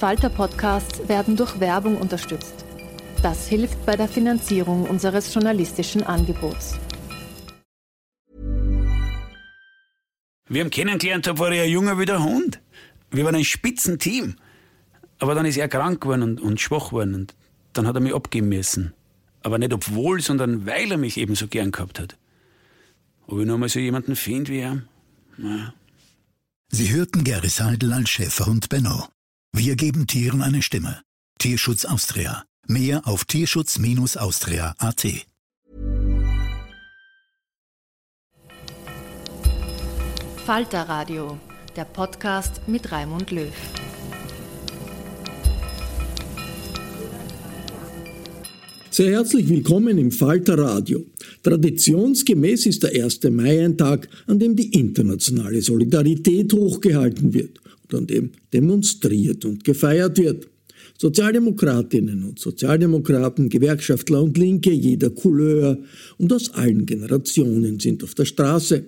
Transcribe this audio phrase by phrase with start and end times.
[0.00, 2.64] Falter-Podcasts werden durch Werbung unterstützt.
[3.22, 6.78] Das hilft bei der Finanzierung unseres journalistischen Angebots.
[10.48, 12.62] Wir haben kennengelernt, da war er ein Junge wie der Hund.
[13.10, 14.36] Wir waren ein Spitzenteam.
[15.18, 17.14] Aber dann ist er krank geworden und, und schwach geworden.
[17.14, 17.34] Und
[17.74, 18.94] dann hat er mich abgeben müssen.
[19.42, 22.16] Aber nicht obwohl, sondern weil er mich eben so gern gehabt hat.
[23.26, 24.82] Ob ich noch mal so jemanden finde wie er?
[25.36, 25.74] Naja.
[26.70, 29.08] Sie hörten Gary Seidel als Schäferhund Benno.
[29.52, 31.02] Wir geben Tieren eine Stimme.
[31.40, 32.44] Tierschutz Austria.
[32.68, 35.06] Mehr auf tierschutz-austria.at.
[40.46, 41.38] Falter Radio,
[41.74, 43.52] der Podcast mit Raimund Löw.
[48.90, 51.04] Sehr herzlich willkommen im Falter Radio.
[51.42, 53.24] Traditionsgemäß ist der 1.
[53.30, 57.60] Mai ein Tag, an dem die internationale Solidarität hochgehalten wird
[57.94, 60.48] und an dem demonstriert und gefeiert wird.
[60.98, 65.78] Sozialdemokratinnen und Sozialdemokraten, Gewerkschaftler und Linke jeder Couleur
[66.18, 68.84] und aus allen Generationen sind auf der Straße.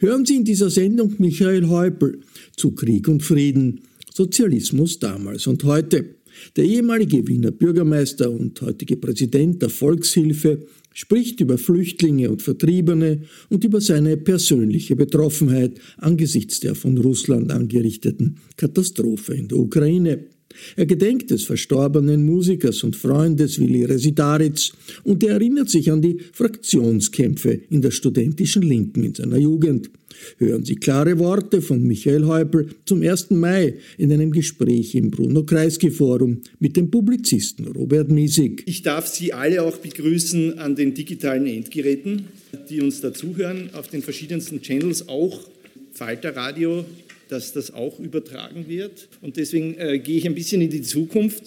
[0.00, 2.20] Hören Sie in dieser Sendung Michael Häupl
[2.56, 3.80] zu Krieg und Frieden,
[4.12, 6.16] Sozialismus damals und heute.
[6.56, 13.64] Der ehemalige Wiener Bürgermeister und heutige Präsident der Volkshilfe spricht über Flüchtlinge und Vertriebene und
[13.64, 20.24] über seine persönliche Betroffenheit angesichts der von Russland angerichteten Katastrophe in der Ukraine.
[20.76, 24.72] Er gedenkt des verstorbenen Musikers und Freundes Willi Residaritz
[25.04, 29.90] und er erinnert sich an die Fraktionskämpfe in der studentischen Linken in seiner Jugend.
[30.38, 33.30] Hören Sie klare Worte von Michael Häupl zum 1.
[33.30, 38.62] Mai in einem Gespräch im Bruno Kreisky Forum mit dem Publizisten Robert Miesig.
[38.66, 42.26] Ich darf Sie alle auch begrüßen an den digitalen Endgeräten,
[42.68, 45.40] die uns dazuhören, auf den verschiedensten Channels, auch
[45.92, 46.84] Falter Radio,
[47.32, 49.08] dass das auch übertragen wird.
[49.22, 51.44] Und deswegen äh, gehe ich ein bisschen in die Zukunft.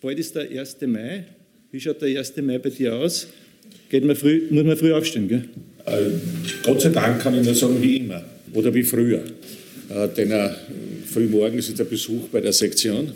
[0.00, 0.78] Bald ist der 1.
[0.86, 1.24] Mai.
[1.70, 2.36] Wie schaut der 1.
[2.38, 3.26] Mai bei dir aus?
[3.90, 5.44] Geht man früh, muss man früh aufstehen, gell?
[5.84, 6.10] Äh,
[6.64, 9.22] Gott sei Dank kann ich nur sagen, wie immer oder wie früher.
[9.90, 10.48] Äh, denn äh,
[11.04, 13.12] frühmorgens ist der Besuch bei der Sektion,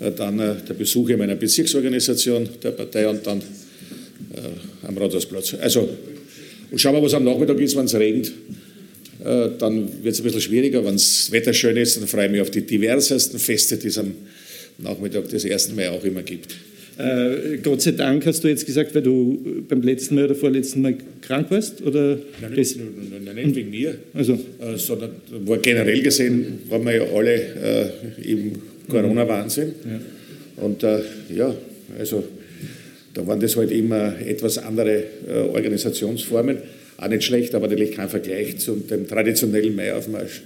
[0.00, 5.54] äh, dann äh, der Besuch in meiner Bezirksorganisation der Partei und dann äh, am Rathausplatz.
[5.60, 5.88] Also,
[6.72, 8.32] und schauen wir, was am Nachmittag ist, wenn es regnet.
[9.24, 10.84] Äh, dann wird es ein bisschen schwieriger.
[10.84, 13.98] Wenn das Wetter schön ist, dann freue ich mich auf die diversesten Feste, die es
[13.98, 14.14] am
[14.78, 15.74] Nachmittag des 1.
[15.74, 16.54] Mai auch immer gibt.
[16.98, 20.82] Äh, Gott sei Dank hast du jetzt gesagt, weil du beim letzten Mal oder vorletzten
[20.82, 21.80] Mal krank warst?
[21.82, 22.76] Oder nein, nicht,
[23.24, 24.34] nein, nicht wegen mir, also.
[24.34, 25.12] äh, sondern
[25.46, 28.52] war generell gesehen, waren wir ja alle äh, im
[28.88, 29.72] Corona-Wahnsinn.
[29.84, 30.64] Ja.
[30.64, 31.00] Und äh,
[31.34, 31.54] ja,
[31.98, 32.24] also
[33.14, 36.58] da waren das halt immer etwas andere äh, Organisationsformen
[37.02, 40.42] auch nicht schlecht, aber natürlich kein Vergleich zu dem traditionellen Maiaufmarsch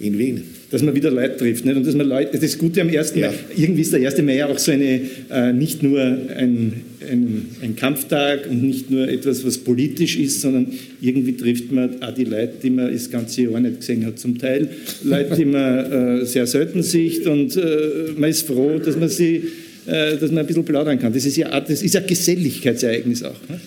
[0.00, 0.42] in Wien.
[0.70, 1.64] Dass man wieder Leute trifft.
[1.64, 1.76] Nicht?
[1.76, 3.14] Und dass man Leute, das Gute am 1.
[3.14, 3.28] Ja.
[3.28, 4.22] Mai, irgendwie ist der 1.
[4.22, 5.00] Mai ja auch so eine,
[5.30, 10.66] äh, nicht nur ein, ein, ein, Kampftag und nicht nur etwas, was politisch ist, sondern
[11.00, 14.36] irgendwie trifft man auch die Leute, die man das ganze Jahr nicht gesehen hat, zum
[14.36, 14.68] Teil.
[15.04, 19.44] Leute, die man äh, sehr selten sieht und äh, man ist froh, dass man sie
[19.86, 21.12] äh, dass man ein bisschen plaudern kann.
[21.12, 23.36] Das ist ja, das ist ein Geselligkeitsereignis auch.
[23.48, 23.60] Ne?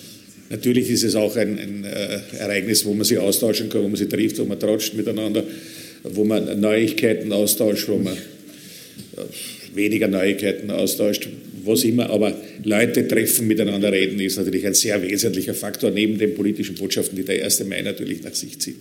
[0.49, 3.97] Natürlich ist es auch ein, ein äh, Ereignis, wo man sich austauschen kann, wo man
[3.97, 5.43] sich trifft, wo man tratscht miteinander,
[6.03, 11.27] wo man Neuigkeiten austauscht, wo man äh, weniger Neuigkeiten austauscht,
[11.65, 12.09] was immer.
[12.09, 12.33] Aber
[12.63, 17.23] Leute treffen, miteinander reden, ist natürlich ein sehr wesentlicher Faktor, neben den politischen Botschaften, die
[17.23, 17.65] der 1.
[17.65, 18.77] Mai natürlich nach sich zieht.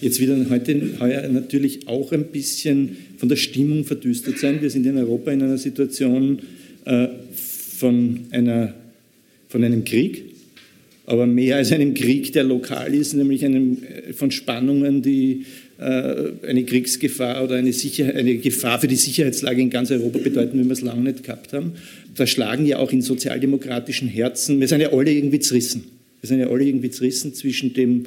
[0.00, 4.62] Jetzt wird heute heuer natürlich auch ein bisschen von der Stimmung verdüstert sein.
[4.62, 6.38] Wir sind in Europa in einer Situation
[6.84, 7.08] äh,
[7.78, 8.74] von, einer,
[9.48, 10.27] von einem Krieg
[11.08, 15.46] aber mehr als einem Krieg, der lokal ist, nämlich einem, äh, von Spannungen, die
[15.78, 20.60] äh, eine Kriegsgefahr oder eine, Sicher eine Gefahr für die Sicherheitslage in ganz Europa bedeuten,
[20.60, 21.72] wie wir es lange nicht gehabt haben.
[22.14, 25.84] Da schlagen ja auch in sozialdemokratischen Herzen, wir sind ja alle irgendwie zerrissen.
[26.20, 28.04] Wir sind ja alle irgendwie zerrissen zwischen dem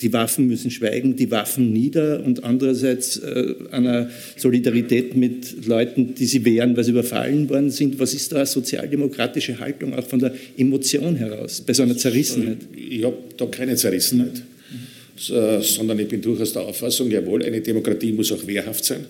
[0.00, 6.26] die Waffen müssen schweigen, die Waffen nieder und andererseits äh, einer Solidarität mit Leuten, die
[6.26, 7.98] sie wehren, weil sie überfallen worden sind.
[8.00, 12.58] Was ist da eine sozialdemokratische Haltung auch von der Emotion heraus, bei so einer Zerrissenheit?
[12.74, 15.62] Ich habe da keine Zerrissenheit, mhm.
[15.62, 19.06] sondern ich bin durchaus der Auffassung, jawohl, eine Demokratie muss auch wehrhaft sein.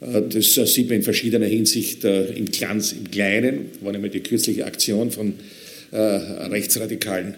[0.00, 4.20] Äh, das äh, sieht man in verschiedener Hinsicht im, Glanz, im Kleinen, war nämlich die
[4.20, 5.34] kürzliche Aktion von
[5.94, 7.34] Rechtsradikalen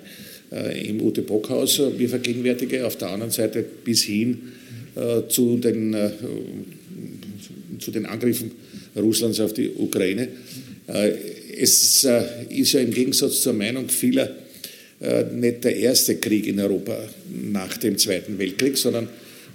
[0.55, 4.53] im Ute Bockhaus mir vergegenwärtige, auf der anderen Seite bis hin
[4.95, 6.11] äh, zu den, äh,
[7.81, 8.53] zu den Angriffen
[8.95, 10.29] Russlands auf die Ukraine.
[10.87, 14.31] Es ist ja im Gegensatz zur Meinung vieler
[15.35, 16.97] nicht der erste Krieg in Europa
[17.53, 19.09] nach dem Zweiten Weltkrieg, sondern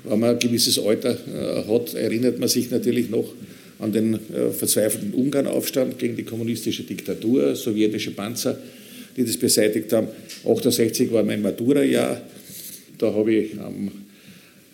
[0.04, 1.18] wenn man ein gewisses Alter
[1.68, 3.34] hat, erinnert man sich natürlich noch
[3.78, 4.20] an den
[4.58, 8.58] verzweifelten Ungarnaufstand gegen die kommunistische Diktatur, sowjetische Panzer
[9.16, 10.08] die das beseitigt haben.
[10.46, 12.22] 68 war mein Matura-Jahr.
[12.98, 13.92] Da habe ich ähm,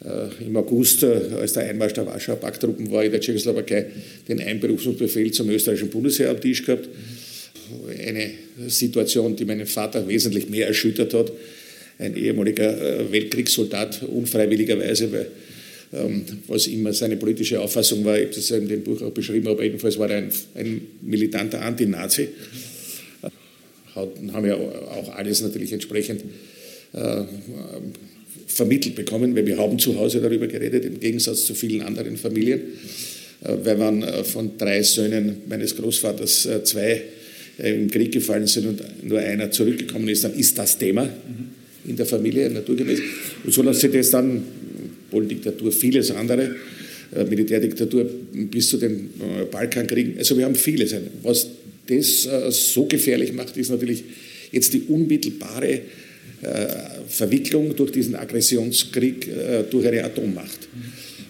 [0.03, 3.87] äh, im August, äh, als der Einmarsch der Warschauer Pakttruppen war in der Tschechoslowakei,
[4.27, 6.87] den Einberufungsbefehl zum österreichischen Bundesheer am Tisch gehabt.
[8.05, 8.31] Eine
[8.67, 11.31] Situation, die meinen Vater wesentlich mehr erschüttert hat.
[11.97, 15.27] Ein ehemaliger äh, Weltkriegssoldat, unfreiwilligerweise, weil
[15.93, 19.47] ähm, was immer seine politische Auffassung war, ich habe das in dem Buch auch beschrieben,
[19.47, 22.27] aber jedenfalls war er ein, ein militanter Antinazi
[23.95, 26.23] haben ja auch alles natürlich entsprechend
[26.93, 27.23] äh,
[28.47, 32.61] vermittelt bekommen, weil wir haben zu Hause darüber geredet, im Gegensatz zu vielen anderen Familien.
[33.43, 37.01] Äh, weil man äh, von drei Söhnen meines Großvaters äh, zwei
[37.57, 41.09] äh, im Krieg gefallen sind und nur einer zurückgekommen ist, dann ist das Thema
[41.87, 42.99] in der Familie naturgemäß.
[43.43, 44.43] Und so lässt sich das dann,
[45.11, 46.55] Poldiktatur, vieles andere,
[47.15, 49.09] äh, Militärdiktatur bis zu den
[49.51, 50.95] Balkankriegen, also wir haben vieles.
[51.21, 51.47] Was
[51.87, 54.03] das äh, so gefährlich macht, ist natürlich
[54.51, 55.81] jetzt die unmittelbare äh,
[57.07, 60.67] Verwicklung durch diesen Aggressionskrieg äh, durch eine Atommacht.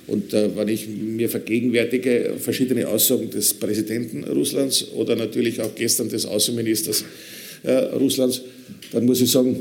[0.07, 6.28] Und wenn ich mir vergegenwärtige verschiedene Aussagen des Präsidenten Russlands oder natürlich auch gestern des
[6.28, 7.04] Außenministers
[7.92, 8.42] Russlands,
[8.92, 9.60] dann muss ich sagen,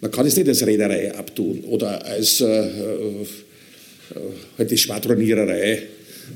[0.00, 2.64] man kann es nicht als Reederei abtun oder als äh,
[4.56, 5.82] halt die Schwadroniererei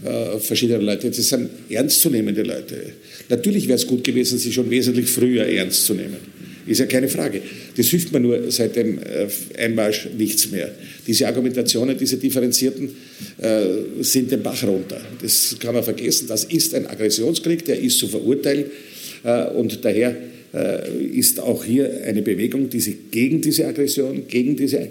[0.04, 1.10] äh, verschiedene Leute.
[1.10, 2.92] Das sind ernstzunehmende Leute.
[3.28, 6.16] Natürlich wäre es gut gewesen, sie schon wesentlich früher ernst zu nehmen.
[6.68, 7.40] Ist ja keine Frage.
[7.76, 9.26] Das hilft mir nur seit dem äh,
[9.58, 10.70] Einmarsch nichts mehr.
[11.06, 12.90] Diese Argumentationen, diese differenzierten,
[13.38, 13.64] äh,
[14.00, 15.00] sind den Bach runter.
[15.22, 16.26] Das kann man vergessen.
[16.28, 18.66] Das ist ein Aggressionskrieg, der ist zu verurteilen.
[19.24, 20.16] Äh, und daher
[21.12, 24.88] ist auch hier eine Bewegung, die sich gegen diese Aggression, gegen diese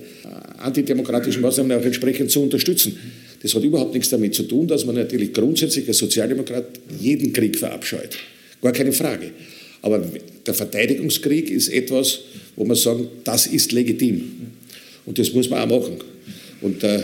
[0.59, 2.95] antidemokratischen Maßnahmen auch entsprechend zu unterstützen.
[3.41, 6.65] Das hat überhaupt nichts damit zu tun, dass man natürlich grundsätzlich als Sozialdemokrat
[6.99, 8.17] jeden Krieg verabscheut.
[8.61, 9.31] Gar keine Frage.
[9.81, 10.03] Aber
[10.45, 12.21] der Verteidigungskrieg ist etwas,
[12.55, 14.23] wo man sagen, das ist legitim.
[15.05, 15.97] Und das muss man auch machen.
[16.61, 17.01] Und äh,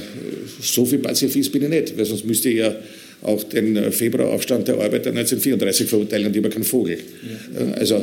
[0.61, 2.75] so viel Pazifist bin ich nicht, weil sonst müsste ich ja
[3.21, 6.97] auch den äh, Februaraufstand der Arbeiter 1934 verurteilen und über keinen Vogel.
[6.97, 7.73] Ja.
[7.73, 8.01] Also, äh,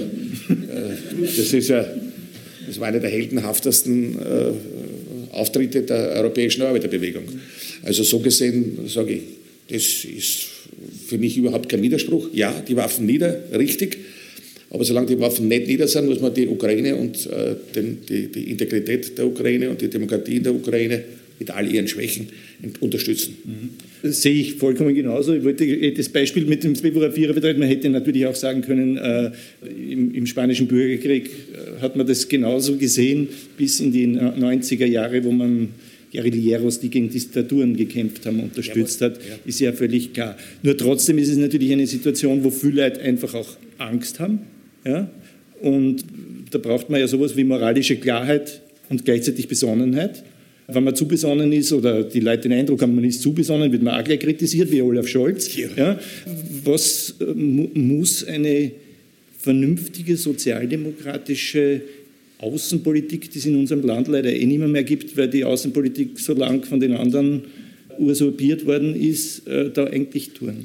[1.20, 1.84] das ist ja,
[2.66, 7.24] das war einer der heldenhaftesten äh, Auftritte der europäischen Arbeiterbewegung.
[7.82, 9.22] Also so gesehen sage ich,
[9.68, 10.48] das ist
[11.06, 12.28] für mich überhaupt kein Widerspruch.
[12.32, 13.98] Ja, die Waffen nieder, richtig.
[14.70, 18.28] Aber solange die Waffen nicht nieder sind, muss man die Ukraine und äh, den, die,
[18.28, 21.02] die, Integrität der Ukraine und die Demokratie in der Ukraine
[21.40, 22.28] mit all ihren Schwächen
[22.80, 23.36] unterstützen.
[23.44, 23.70] Mhm.
[24.02, 25.34] Das sehe ich vollkommen genauso.
[25.34, 27.58] Ich wollte das Beispiel mit dem Februar 4 betreuen.
[27.58, 29.30] Man hätte natürlich auch sagen können, äh,
[29.66, 35.24] im, im, spanischen Bürgerkrieg äh, hat man das genauso gesehen bis in die 90er Jahre,
[35.24, 35.70] wo man
[36.12, 40.36] Guerilleros, die gegen Diktaturen gekämpft haben, unterstützt hat, ist ja völlig klar.
[40.62, 44.40] Nur trotzdem ist es natürlich eine Situation, wo viele Leute einfach auch Angst haben.
[44.84, 45.10] Ja?
[45.60, 46.04] Und
[46.50, 50.24] da braucht man ja sowas wie moralische Klarheit und gleichzeitig Besonnenheit.
[50.66, 53.72] Wenn man zu besonnen ist oder die Leute den Eindruck haben, man ist zu besonnen,
[53.72, 55.50] wird man auch gleich kritisiert, wie Olaf Scholz.
[55.76, 55.98] Ja.
[56.64, 58.72] Was äh, muss eine
[59.38, 61.80] vernünftige sozialdemokratische
[62.40, 66.18] Außenpolitik, die es in unserem Land leider eh nicht mehr, mehr gibt, weil die Außenpolitik
[66.18, 67.42] so lang von den anderen
[67.98, 70.64] usurpiert worden ist, äh, da eigentlich tun?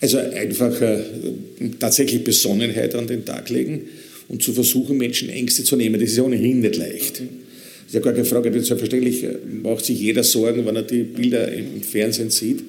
[0.00, 1.00] Also einfach äh,
[1.78, 3.82] tatsächlich Besonnenheit an den Tag legen
[4.28, 5.98] und zu versuchen, Menschen Ängste zu nehmen.
[6.00, 7.20] Das ist ja ohnehin nicht leicht.
[7.20, 10.82] Das ist ja gar keine Frage, denn selbstverständlich äh, macht sich jeder Sorgen, wenn er
[10.82, 12.60] die Bilder im Fernsehen sieht.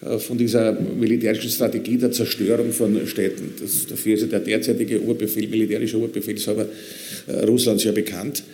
[0.00, 3.50] Äh, von dieser militärischen Strategie der Zerstörung von Städten.
[3.60, 6.66] Das, dafür ist ja der derzeitige Oberbefehl, militärische Oberbefehlshaber
[7.26, 8.44] äh, Russlands ja bekannt,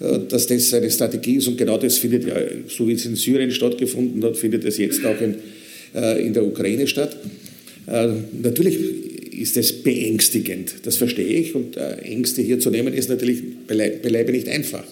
[0.00, 2.34] äh, dass das eine Strategie ist und genau das findet ja,
[2.66, 5.36] so wie es in Syrien stattgefunden hat, findet es jetzt auch in,
[6.18, 7.16] in der Ukraine statt.
[7.86, 8.76] Natürlich
[9.40, 14.48] ist das beängstigend, das verstehe ich und Ängste hier zu nehmen ist natürlich beileibe nicht
[14.48, 14.84] einfach.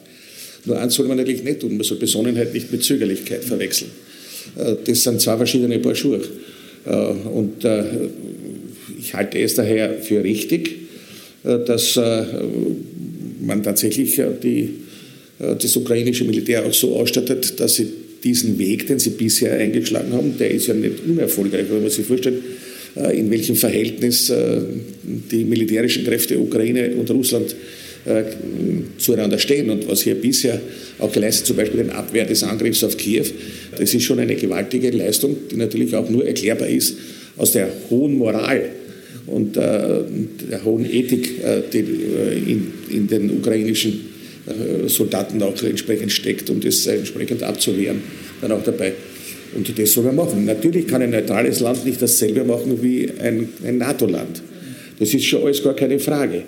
[0.65, 3.91] Nur eins soll man natürlich nicht tun, man soll Besonnenheit nicht mit Zögerlichkeit verwechseln.
[4.59, 6.21] Äh, das sind zwei verschiedene Paar Schuhe.
[6.85, 7.85] Äh, und äh,
[8.99, 10.75] ich halte es daher für richtig,
[11.45, 14.71] dass man tatsächlich die,
[15.39, 17.87] das ukrainische Militär auch so ausstattet, dass sie
[18.25, 22.05] diesen Weg, den sie bisher eingeschlagen haben, der ist ja nicht unerfolgreich, wenn man sich
[22.05, 22.43] vorstellt,
[23.13, 24.33] in welchem Verhältnis
[25.31, 27.86] die militärischen Kräfte Ukraine und Russland äh,
[28.99, 29.71] zueinander stehen.
[29.71, 30.61] Und was hier bisher
[30.99, 33.25] auch geleistet, zum Beispiel den Abwehr des Angriffs auf Kiew,
[33.79, 36.97] das ist schon eine gewaltige Leistung, die natürlich auch nur erklärbar ist
[37.37, 38.71] aus der hohen Moral
[39.27, 39.61] und äh,
[40.51, 44.01] der hohen Ethik, äh, die äh, in, in, den ukrainischen
[44.47, 48.03] äh, Soldaten auch entsprechend steckt, um das entsprechend abzuwehren,
[48.41, 48.93] dann auch dabei.
[49.55, 50.45] Und das soll man machen.
[50.45, 54.43] Natürlich kann ein neutrales Land nicht dasselbe machen wie ein, ein NATO-Land.
[54.99, 56.43] Das ist schon alles gar keine Frage.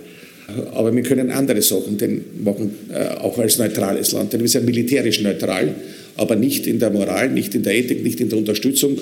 [0.72, 4.32] Aber wir können andere Sachen denn machen, äh, auch als neutrales Land.
[4.32, 5.74] Denn wir sind militärisch neutral,
[6.16, 8.98] aber nicht in der Moral, nicht in der Ethik, nicht in der Unterstützung,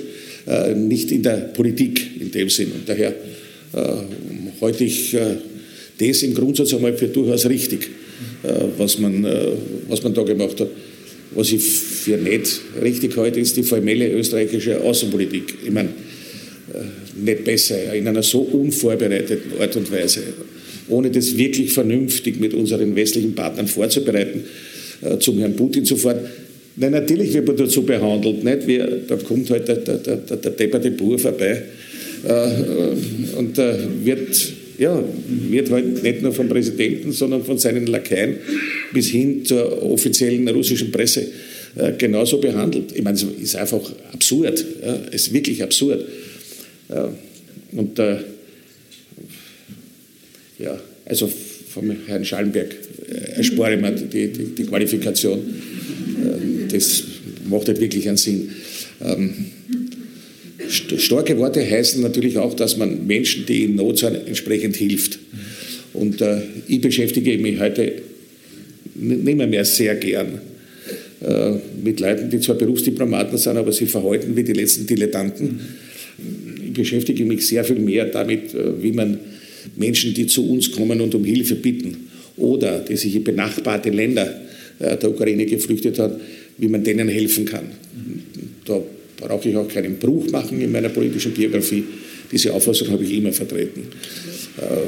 [0.48, 2.72] äh, nicht in der Politik in dem Sinn.
[2.72, 3.80] Und daher äh,
[4.60, 5.16] halte ich
[5.98, 7.88] das im Grundsatz einmal für durchaus richtig,
[8.76, 9.26] was, man,
[9.88, 10.68] was man da gemacht hat.
[11.34, 15.54] Was ich für nicht richtig halte, ist die formelle österreichische Außenpolitik.
[15.64, 15.90] Ich meine,
[17.16, 20.22] nicht besser, in einer so unvorbereiteten Art und Weise
[20.88, 24.45] ohne das wirklich vernünftig mit unseren westlichen Partnern vorzubereiten,
[25.02, 26.21] äh, zum Herrn Putin zu fahren.
[26.76, 28.45] Nein, natürlich wird man dazu behandelt.
[28.45, 28.66] Nicht?
[28.66, 31.62] Wir, da kommt halt der, der, der, der depperte Bur vorbei
[32.25, 35.02] äh, und äh, wird, ja,
[35.49, 38.37] wird halt nicht nur vom Präsidenten, sondern von seinen Lakaien
[38.93, 41.28] bis hin zur offiziellen russischen Presse
[41.76, 42.93] äh, genauso behandelt.
[42.95, 43.81] Ich meine, es ist einfach
[44.12, 44.64] absurd.
[44.85, 44.99] Ja?
[45.11, 46.05] Es ist wirklich absurd.
[47.73, 48.16] und äh,
[50.58, 51.30] ja, also
[51.70, 52.75] vom Herrn Schallenberg
[53.08, 55.38] äh, erspare ich mir die, die, die Qualifikation.
[55.38, 57.04] Äh, das
[57.48, 58.50] macht halt wirklich einen Sinn.
[59.04, 59.32] Ähm,
[60.68, 65.18] starke Worte heißen natürlich auch, dass man Menschen, die in Not sind, entsprechend hilft.
[65.92, 67.92] Und äh, ich beschäftige mich heute
[68.94, 70.40] nicht mehr, mehr sehr gern
[71.20, 75.60] äh, mit Leuten, die zwar Berufsdiplomaten sind, aber sie verhalten wie die letzten Dilettanten.
[76.64, 79.18] Ich beschäftige mich sehr viel mehr damit, äh, wie man
[79.76, 84.40] Menschen, die zu uns kommen und um Hilfe bitten oder die sich in benachbarte Länder
[84.78, 86.16] äh, der Ukraine geflüchtet haben,
[86.58, 87.66] wie man denen helfen kann.
[88.64, 88.80] Da
[89.16, 91.85] brauche ich auch keinen Bruch machen in meiner politischen Biografie.
[92.30, 93.82] Diese Auffassung habe ich immer vertreten.
[94.58, 94.87] Äh,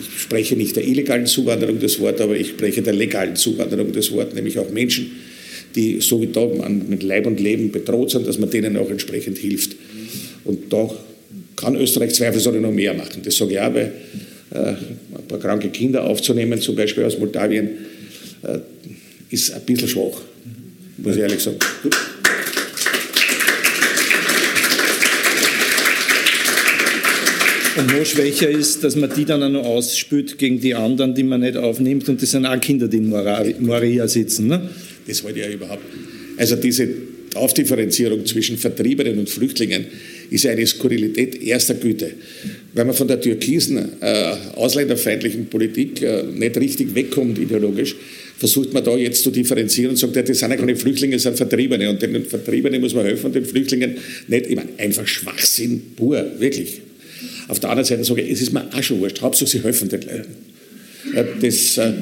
[0.00, 4.10] ich spreche nicht der illegalen Zuwanderung das Wort, aber ich spreche der legalen Zuwanderung das
[4.12, 5.10] Wort, nämlich auch Menschen,
[5.74, 9.38] die so wie da mit Leib und Leben bedroht sind, dass man denen auch entsprechend
[9.38, 9.76] hilft.
[10.44, 10.90] Und da
[11.60, 13.22] kann Österreich zweifelsohne noch mehr machen.
[13.22, 13.92] Das sage ich auch, weil
[14.50, 17.68] äh, ein paar kranke Kinder aufzunehmen, zum Beispiel aus Moldawien,
[18.42, 18.58] äh,
[19.30, 20.22] ist ein bisschen schwach,
[20.96, 21.58] muss ich ehrlich sagen.
[27.76, 31.22] Und noch schwächer ist, dass man die dann auch noch ausspült gegen die anderen, die
[31.22, 32.08] man nicht aufnimmt.
[32.08, 33.10] Und das sind auch Kinder, die in
[33.60, 34.48] Moria sitzen.
[34.48, 34.68] Ne?
[35.06, 35.84] Das wollte ich ja überhaupt.
[36.36, 36.88] Also diese
[37.34, 39.86] Aufdifferenzierung zwischen Vertriebenen und Flüchtlingen
[40.30, 42.12] ist eine Skurrilität erster Güte.
[42.72, 47.96] Wenn man von der türkisen, äh, ausländerfeindlichen Politik äh, nicht richtig wegkommt ideologisch,
[48.38, 51.24] versucht man da jetzt zu differenzieren und sagt, ja, das sind ja keine Flüchtlinge, das
[51.24, 51.90] sind Vertriebene.
[51.90, 54.46] Und den Vertriebenen muss man helfen und den Flüchtlingen nicht.
[54.46, 56.80] Ich meine, einfach Schwachsinn pur, wirklich.
[57.48, 59.88] Auf der anderen Seite sage ich, es ist mir auch schon wurscht, Hauptsache sie helfen
[59.88, 61.40] den Leuten.
[61.42, 61.92] Das, äh,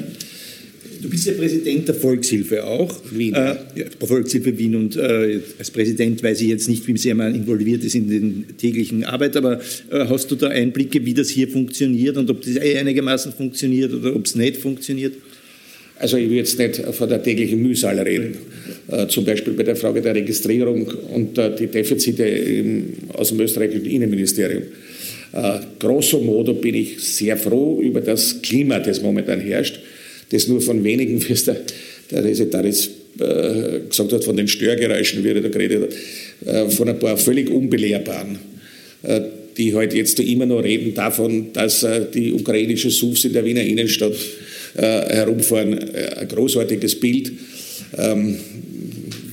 [1.01, 2.93] Du bist ja Präsident der Volkshilfe auch.
[3.11, 3.33] Wien.
[3.33, 4.75] Äh, ja, Volkshilfe Wien.
[4.75, 8.45] Und äh, als Präsident weiß ich jetzt nicht, wie sehr man involviert ist in den
[8.57, 9.59] täglichen Arbeit, aber
[9.91, 14.15] äh, hast du da Einblicke, wie das hier funktioniert und ob das einigermaßen funktioniert oder
[14.15, 15.13] ob es nicht funktioniert?
[15.97, 18.37] Also ich will jetzt nicht von der täglichen Mühsal reden.
[18.87, 23.39] Äh, zum Beispiel bei der Frage der Registrierung und äh, die Defizite im, aus dem
[23.39, 24.63] österreichischen Innenministerium.
[25.31, 29.79] Äh, grosso modo bin ich sehr froh über das Klima, das momentan herrscht
[30.29, 31.61] das nur von wenigen, wie es der,
[32.11, 35.93] der Resetaris äh, gesagt hat, von den Störgeräuschen, wie er da geredet
[36.45, 38.39] hat, äh, von ein paar völlig unbelehrbaren,
[39.03, 39.21] äh,
[39.57, 43.61] die halt jetzt immer noch reden davon, dass äh, die ukrainische SUVs in der Wiener
[43.61, 44.15] Innenstadt
[44.77, 45.73] äh, herumfahren.
[45.73, 47.31] Äh, ein großartiges Bild.
[47.97, 48.37] Ähm,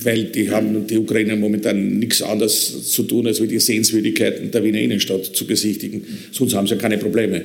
[0.03, 4.79] weil die haben die Ukrainer momentan nichts anderes zu tun, als die Sehenswürdigkeiten der Wiener
[4.79, 6.05] Innenstadt zu besichtigen.
[6.31, 7.43] Sonst haben sie ja keine Probleme.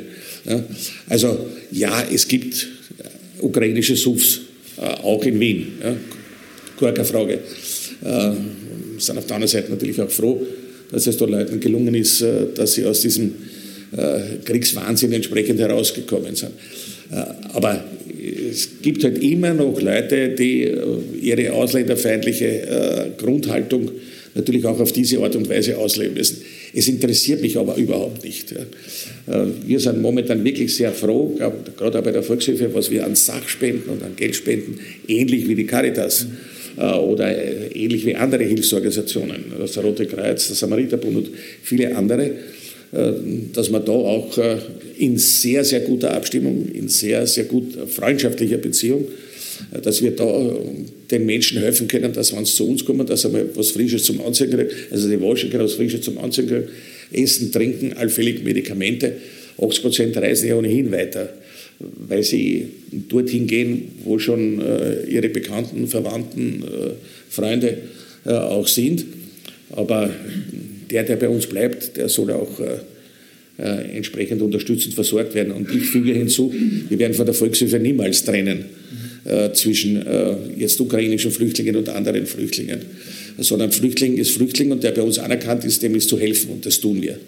[1.08, 2.68] Also ja, es gibt
[3.42, 4.40] ukrainische SUVs,
[4.78, 5.66] äh, auch in Wien.
[5.82, 5.96] Ja?
[6.80, 7.34] Gar keine Frage.
[7.34, 8.32] Äh,
[8.98, 10.44] sind auf der anderen Seite natürlich auch froh,
[10.90, 13.32] dass es da Leuten gelungen ist, äh, dass sie aus diesem
[14.46, 16.52] Kriegswahnsinn entsprechend herausgekommen sind.
[17.52, 17.84] Aber
[18.50, 20.66] es gibt halt immer noch Leute, die
[21.20, 23.90] ihre ausländerfeindliche Grundhaltung
[24.34, 26.42] natürlich auch auf diese Art und Weise ausleben müssen.
[26.74, 28.54] Es interessiert mich aber überhaupt nicht.
[29.66, 31.36] Wir sind momentan wirklich sehr froh,
[31.76, 35.66] gerade auch bei der Volkshilfe, was wir an Sachspenden und an Geldspenden, ähnlich wie die
[35.66, 36.26] Caritas
[36.76, 41.30] oder ähnlich wie andere Hilfsorganisationen, das Rote Kreuz, der Samariterbund und
[41.62, 42.30] viele andere,
[42.92, 43.12] äh,
[43.54, 44.58] dass man da auch äh,
[44.98, 49.21] in sehr, sehr guter Abstimmung, in sehr, sehr gut freundschaftlicher Beziehung, äh,
[49.82, 50.56] dass wir da
[51.10, 54.04] den Menschen helfen können, dass wenn sie zu uns kommen, dass sie mal was Frisches
[54.04, 56.64] zum Anziehen kriegen, also die waschen können, was Frisches zum Anziehen kriegen,
[57.12, 59.14] Essen, Trinken, allfällig Medikamente.
[59.58, 61.32] 80 Prozent reisen ja ohnehin weiter,
[61.78, 64.62] weil sie dorthin gehen, wo schon
[65.08, 66.64] ihre Bekannten, Verwandten,
[67.28, 67.78] Freunde
[68.24, 69.04] auch sind.
[69.72, 70.10] Aber
[70.92, 72.78] der, der bei uns bleibt, der soll auch äh,
[73.58, 75.52] äh, entsprechend unterstützend versorgt werden.
[75.52, 76.52] Und ich füge hinzu,
[76.88, 78.66] wir werden von der Volkshilfe niemals trennen
[79.24, 82.80] äh, zwischen äh, jetzt ukrainischen Flüchtlingen und anderen Flüchtlingen,
[83.38, 86.66] sondern Flüchtling ist Flüchtling und der bei uns anerkannt ist, dem ist zu helfen und
[86.66, 87.18] das tun wir.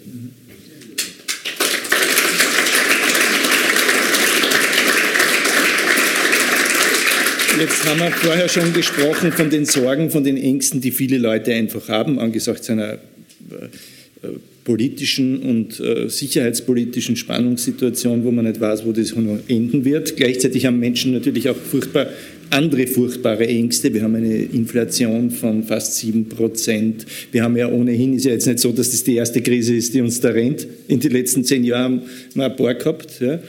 [7.57, 11.53] Jetzt haben wir vorher schon gesprochen von den Sorgen, von den Ängsten, die viele Leute
[11.53, 14.27] einfach haben, angesichts einer äh,
[14.65, 19.13] politischen und äh, sicherheitspolitischen Spannungssituation, wo man nicht weiß, wo das
[19.47, 20.17] enden wird.
[20.17, 22.07] Gleichzeitig haben Menschen natürlich auch furchtbar
[22.49, 23.93] andere furchtbare Ängste.
[23.93, 27.05] Wir haben eine Inflation von fast sieben Prozent.
[27.31, 29.93] Wir haben ja ohnehin, ist ja jetzt nicht so, dass das die erste Krise ist,
[29.93, 30.67] die uns da rennt.
[30.87, 33.19] In den letzten zehn Jahren haben wir ein paar gehabt.
[33.19, 33.33] Ja.
[33.33, 33.39] Äh,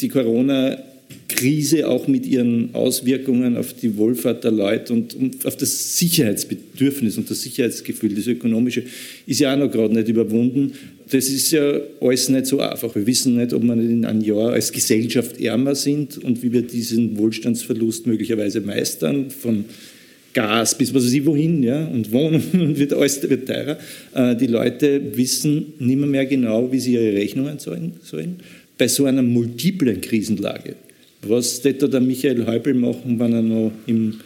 [0.00, 0.78] die Corona
[1.28, 7.18] Krise auch mit ihren Auswirkungen auf die Wohlfahrt der Leute und, und, auf das Sicherheitsbedürfnis
[7.18, 8.82] und das Sicherheitsgefühl, das ökonomische,
[9.26, 10.72] ist ja auch noch gerade nicht überwunden.
[11.10, 12.94] Das ist ja alles nicht so einfach.
[12.94, 16.62] Wir wissen nicht, ob wir in einem Jahr als Gesellschaft ärmer sind und wie wir
[16.62, 19.66] diesen Wohlstandsverlust möglicherweise meistern, von
[20.32, 23.78] Gas bis was weiß ich wohin, ja, und Wohnungen wird alles wird teurer.
[24.14, 28.36] Äh, die Leute wissen nicht mehr genau, wie sie ihre Rechnungen zahlen sollen.
[28.78, 30.76] Bei so einer multiplen Krisenlage
[31.22, 34.20] was hätte der Michael Häupl machen, wenn er noch im,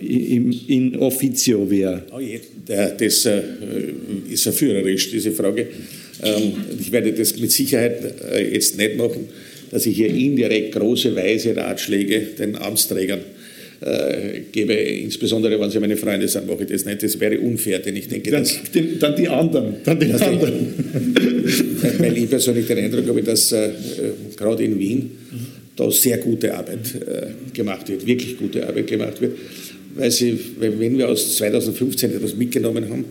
[0.00, 2.02] im, in Officio wäre?
[2.12, 3.42] Oh je, das äh,
[4.28, 5.68] ist erführerisch, diese Frage.
[6.22, 9.28] Ähm, ich werde das mit Sicherheit äh, jetzt nicht machen,
[9.70, 13.20] dass ich hier indirekt große, weise Ratschläge den Amtsträgern
[13.80, 17.02] äh, gebe, insbesondere wenn sie meine Freunde sind, mache ich das nicht.
[17.02, 19.76] Das wäre unfair, denn ich denke, dann, den, dann die anderen.
[19.84, 20.74] Dann die anderen.
[21.46, 23.70] Ich, weil ich persönlich den Eindruck habe, dass äh,
[24.36, 25.10] gerade in Wien
[25.76, 29.36] da sehr gute Arbeit äh, gemacht wird, wirklich gute Arbeit gemacht wird.
[29.96, 33.04] Weil sie, wenn wir aus 2015 etwas mitgenommen haben,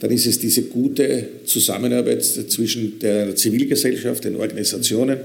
[0.00, 5.18] dann ist es diese gute Zusammenarbeit zwischen der Zivilgesellschaft, den Organisationen,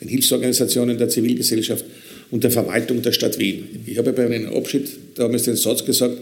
[0.00, 1.84] den Hilfsorganisationen der Zivilgesellschaft
[2.30, 3.64] und der Verwaltung der Stadt Wien.
[3.86, 6.18] Ich habe bei einem Abschied damals den Satz gesagt,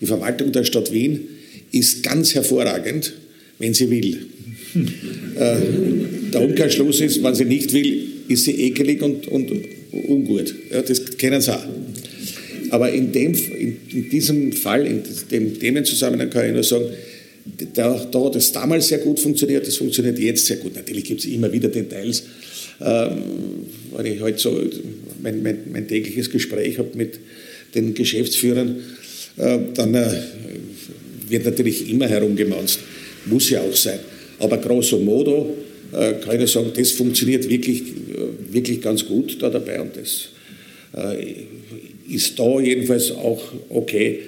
[0.00, 1.20] die Verwaltung der Stadt Wien
[1.72, 3.12] ist ganz hervorragend,
[3.58, 4.18] wenn sie will.
[5.36, 5.56] äh,
[6.32, 9.50] der Umkehrschluss ist, wenn sie nicht will, ist sie ekelig und, und
[9.92, 10.54] ungut.
[10.70, 11.64] Ja, das kennen sie auch.
[12.70, 16.86] Aber in, dem, in, in diesem Fall, in dem Themenzusammenhang kann ich nur sagen,
[17.74, 20.74] da, da es damals sehr gut funktioniert, das funktioniert jetzt sehr gut.
[20.76, 22.24] Natürlich gibt es immer wieder Details.
[22.80, 23.22] Ähm,
[23.96, 24.60] wenn ich heute halt so
[25.22, 27.18] mein, mein, mein, tägliches Gespräch habe mit
[27.74, 28.76] den Geschäftsführern,
[29.38, 30.10] äh, dann äh,
[31.28, 32.80] wird natürlich immer herumgemaunzt.
[33.26, 33.98] Muss ja auch sein.
[34.38, 35.56] Aber grosso modo
[35.92, 40.28] kann ich sagen, das funktioniert wirklich, äh, wirklich ganz gut da dabei und das
[40.96, 41.34] äh,
[42.14, 44.20] ist da jedenfalls auch okay.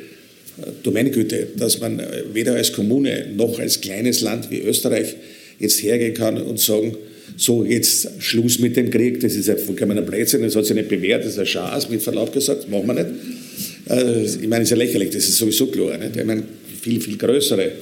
[0.83, 2.03] Du meine Güte, dass man
[2.35, 5.17] weder als Kommune noch als kleines Land wie Österreich
[5.59, 6.97] jetzt hergehen kann und sagen,
[7.37, 10.91] so jetzt Schluss mit dem Krieg, das ist ein vollkommener Blödsinn, das hat sich nicht
[10.91, 14.43] bewährt, das ist ein Schaß, mit Verlaub gesagt, machen wir nicht.
[14.43, 15.97] Ich meine, es ist ja lächerlich, das ist sowieso klar.
[15.97, 16.17] Nicht?
[16.17, 16.43] Ich meine,
[16.83, 17.73] viel, viel größere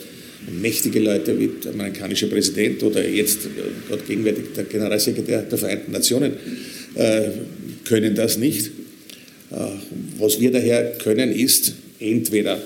[0.50, 5.92] mächtige Leute wie der amerikanische Präsident oder jetzt äh, gerade gegenwärtig der Generalsekretär der Vereinten
[5.92, 6.32] Nationen
[6.94, 7.22] äh,
[7.84, 8.66] können das nicht.
[9.50, 9.56] Äh,
[10.18, 12.60] was wir daher können, ist entweder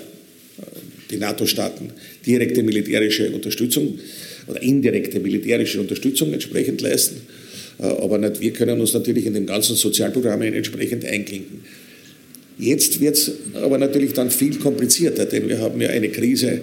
[1.09, 1.91] die NATO-Staaten
[2.25, 3.99] direkte militärische Unterstützung
[4.47, 7.21] oder indirekte militärische Unterstützung entsprechend leisten.
[7.79, 11.61] Aber wir können uns natürlich in den ganzen Sozialprogrammen entsprechend einklinken.
[12.59, 16.61] Jetzt wird es aber natürlich dann viel komplizierter, denn wir haben ja eine Krise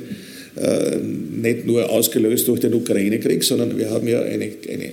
[0.61, 4.93] äh, nicht nur ausgelöst durch den Ukraine-Krieg, sondern wir haben ja eine, eine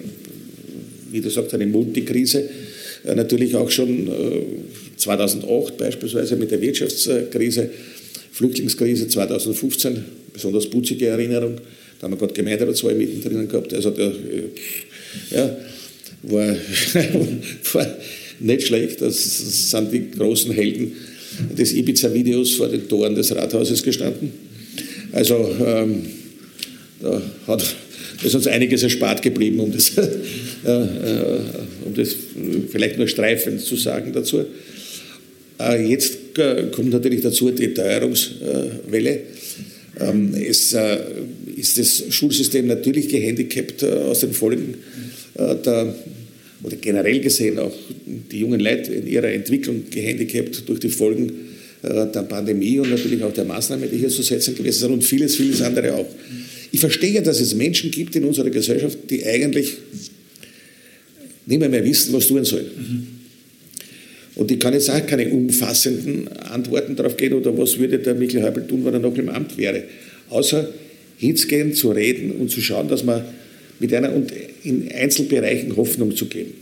[1.11, 2.49] wie du sagst, eine Multikrise.
[3.05, 4.45] Äh, natürlich auch schon äh,
[4.97, 7.69] 2008 beispielsweise mit der Wirtschaftskrise,
[8.31, 11.55] Flüchtlingskrise 2015, besonders putzige Erinnerung.
[11.99, 13.73] Da haben wir gerade Gemeinderatswahl mittendrin gehabt.
[13.73, 15.57] Also der, äh, ja,
[16.23, 16.55] war,
[17.73, 17.97] war
[18.39, 19.01] nicht schlecht.
[19.01, 20.93] Das sind die großen Helden
[21.57, 24.46] des Ibiza-Videos vor den Toren des Rathauses gestanden.
[25.17, 26.03] Also ähm,
[27.01, 27.75] da hat,
[28.23, 31.39] ist uns einiges erspart geblieben, um das, äh, äh,
[31.85, 32.15] um das
[32.69, 34.45] vielleicht nur streifend zu sagen dazu.
[35.59, 39.21] Äh, jetzt äh, kommt natürlich dazu die Teuerungswelle.
[39.99, 40.97] Ähm, es äh,
[41.55, 44.75] ist das Schulsystem natürlich gehandicapt äh, aus den Folgen
[45.35, 45.93] der
[46.63, 47.75] oder generell gesehen auch
[48.05, 51.46] die jungen Leute in ihrer Entwicklung gehandicapt durch die Folgen
[51.83, 55.35] der Pandemie und natürlich auch der Maßnahmen, die hier zu setzen gewesen sind und vieles,
[55.35, 56.07] vieles andere auch.
[56.71, 59.77] Ich verstehe, dass es Menschen gibt in unserer Gesellschaft, die eigentlich
[61.45, 62.65] nicht mehr, mehr wissen, was tun sollen.
[62.65, 63.07] Mhm.
[64.35, 68.43] Und ich kann jetzt auch keine umfassenden Antworten darauf geben oder was würde der Michael
[68.43, 69.83] Häupl tun, wenn er noch im Amt wäre.
[70.29, 70.69] Außer
[71.17, 73.23] hinzugehen, zu reden und zu schauen, dass man
[73.79, 74.31] mit einer und
[74.63, 76.53] in Einzelbereichen Hoffnung zu geben.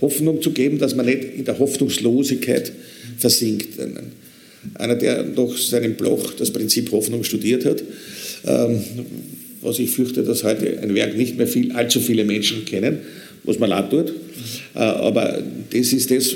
[0.00, 2.72] Hoffnung zu geben, dass man nicht in der Hoffnungslosigkeit
[3.18, 3.78] versinkt.
[4.74, 7.82] Einer, der nach seinem Bloch das Prinzip Hoffnung studiert hat,
[8.46, 8.80] ähm,
[9.62, 12.98] was ich fürchte, dass heute ein Werk nicht mehr viel, allzu viele Menschen kennen,
[13.44, 14.12] was man leid tut.
[14.74, 16.34] Äh, aber das ist das,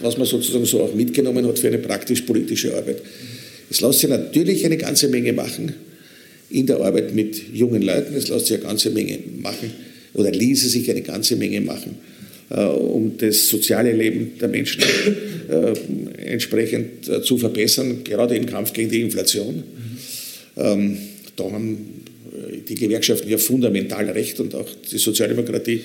[0.00, 3.02] was man sozusagen so auch mitgenommen hat für eine praktisch-politische Arbeit.
[3.70, 5.72] Es lässt sich natürlich eine ganze Menge machen
[6.50, 8.14] in der Arbeit mit jungen Leuten.
[8.14, 9.70] Es lässt sich eine ganze Menge machen
[10.12, 11.96] oder ließe sich eine ganze Menge machen,
[12.50, 14.82] um das soziale Leben der Menschen
[15.48, 15.72] äh,
[16.24, 19.62] entsprechend äh, zu verbessern, gerade im Kampf gegen die Inflation.
[20.56, 20.98] Ähm,
[21.36, 22.02] da haben
[22.68, 25.80] die Gewerkschaften ja fundamental recht und auch die Sozialdemokratie,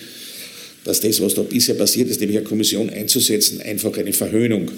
[0.84, 4.72] dass das, was da bisher passiert ist, nämlich eine Kommission einzusetzen, einfach eine Verhöhnung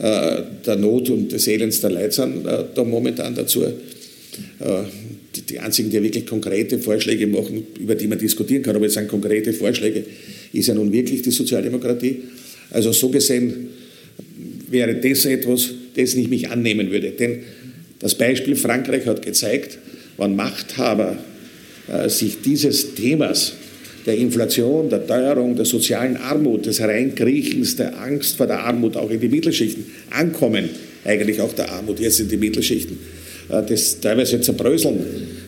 [0.00, 3.64] der Not und des Elends der Leute sind da momentan dazu
[5.48, 9.08] die einzigen, die wirklich konkrete Vorschläge machen, über die man diskutieren kann, aber es sind
[9.08, 10.04] konkrete Vorschläge,
[10.52, 12.16] ist ja nun wirklich die Sozialdemokratie.
[12.70, 13.68] Also so gesehen
[14.70, 17.10] wäre das etwas, das ich mich annehmen würde.
[17.10, 17.40] Denn
[17.98, 19.78] das Beispiel Frankreich hat gezeigt,
[20.16, 21.18] wann Machthaber
[21.88, 23.54] äh, sich dieses Themas
[24.06, 29.10] der Inflation, der Teuerung, der sozialen Armut, des Hereinkriechens, der Angst vor der Armut auch
[29.10, 30.68] in die Mittelschichten ankommen,
[31.04, 32.98] eigentlich auch der Armut jetzt in die Mittelschichten,
[33.48, 34.98] äh, das teilweise Zerbröseln,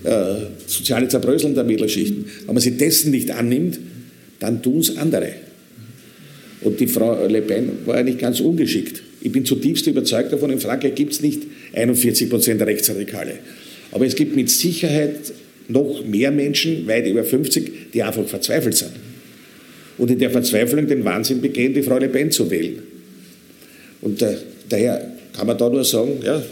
[0.04, 0.34] äh,
[0.66, 2.24] soziale Zerbröseln der Mittelschichten.
[2.46, 3.78] Wenn man sich dessen nicht annimmt,
[4.40, 5.34] dann tun es andere.
[6.62, 9.02] Und die Frau Le Pen war ja nicht ganz ungeschickt.
[9.22, 13.34] Ich bin zutiefst überzeugt davon, in Frankreich gibt es nicht 41 Prozent Rechtsradikale.
[13.92, 15.32] Aber es gibt mit Sicherheit
[15.68, 18.90] noch mehr Menschen, weit über 50, die einfach verzweifelt sind.
[19.98, 22.82] Und in der Verzweiflung den Wahnsinn begehen, die Frau Le Pen zu wählen.
[24.00, 24.36] Und äh,
[24.68, 26.42] daher kann man da nur sagen, ja,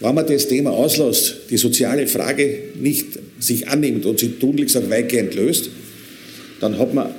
[0.00, 3.06] wenn man das Thema auslässt, die soziale Frage nicht
[3.40, 5.70] sich annimmt und sie tunlichst auch weitgehend löst,
[6.60, 7.14] dann hat man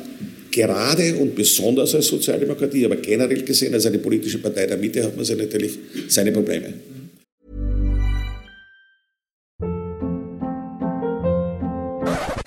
[0.52, 5.16] gerade und besonders als Sozialdemokratie, aber generell gesehen als eine politische Partei der Mitte, hat
[5.16, 6.74] man ja natürlich seine Probleme.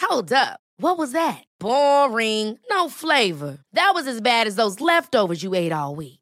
[0.00, 0.61] Hold up.
[0.78, 1.44] What was that?
[1.59, 2.59] Boring.
[2.68, 3.59] No flavor.
[3.72, 6.21] That was as bad as those leftovers you ate all week.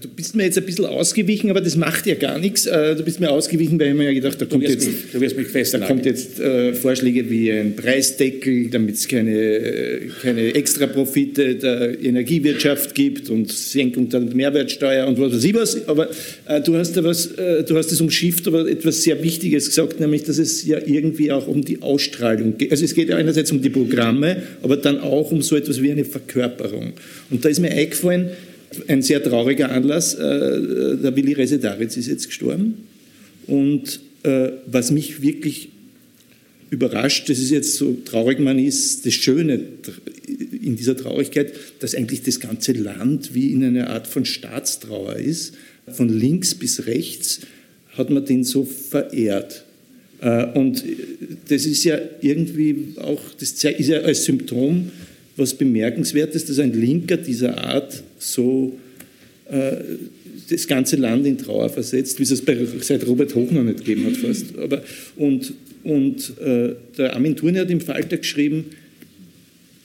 [0.00, 2.64] du bist mir jetzt ein bisschen ausgewichen, aber das macht ja gar nichts.
[2.64, 5.20] Äh, du bist mir ausgewichen, weil ich mir ja gedacht, da kommt jetzt, mich, du
[5.20, 10.54] wirst mich da kommt jetzt äh, Vorschläge wie ein Preisdeckel, damit es keine, äh, keine
[10.54, 15.86] Extraprofite der Energiewirtschaft gibt und Senkung der Mehrwertsteuer und was weiß ich was.
[15.86, 16.08] Aber
[16.46, 20.00] äh, du hast da was, äh, du hast es umschifft, aber etwas sehr Wichtiges gesagt,
[20.00, 22.70] nämlich, dass es ja irgendwie auch um die Ausstrahlung geht.
[22.70, 25.90] Also es geht ja einerseits um die Programme, aber dann auch um so etwas wie
[25.90, 26.94] eine Verkörperung.
[27.28, 28.30] Und da ist mir eingefallen,
[28.88, 30.14] ein sehr trauriger Anlass.
[30.14, 32.74] Äh, der Willi Resetaritz ist jetzt gestorben.
[33.46, 35.68] Und äh, was mich wirklich
[36.70, 39.60] überrascht, das ist jetzt so traurig man ist, das Schöne
[40.62, 45.54] in dieser Traurigkeit, dass eigentlich das ganze Land wie in einer Art von Staatstrauer ist.
[45.86, 47.40] Von links bis rechts
[47.96, 49.64] hat man den so verehrt.
[50.20, 50.82] Äh, und
[51.48, 54.90] das ist ja irgendwie auch, das ist ja als Symptom
[55.36, 58.78] was Bemerkenswertes, dass ein Linker dieser Art so
[59.50, 59.76] äh,
[60.48, 64.06] das ganze Land in Trauer versetzt, wie es es seit Robert Hoch noch nicht gegeben
[64.06, 64.56] hat fast.
[64.58, 64.82] Aber,
[65.16, 68.70] und und äh, der Armin Thurne hat im Falter geschrieben,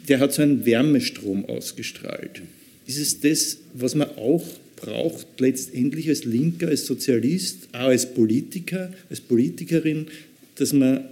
[0.08, 2.42] der hat so einen Wärmestrom ausgestrahlt.
[2.88, 4.46] Ist es das, was man auch
[4.78, 10.08] braucht, letztendlich als Linker, als Sozialist, auch als Politiker, als Politikerin,
[10.56, 11.04] dass man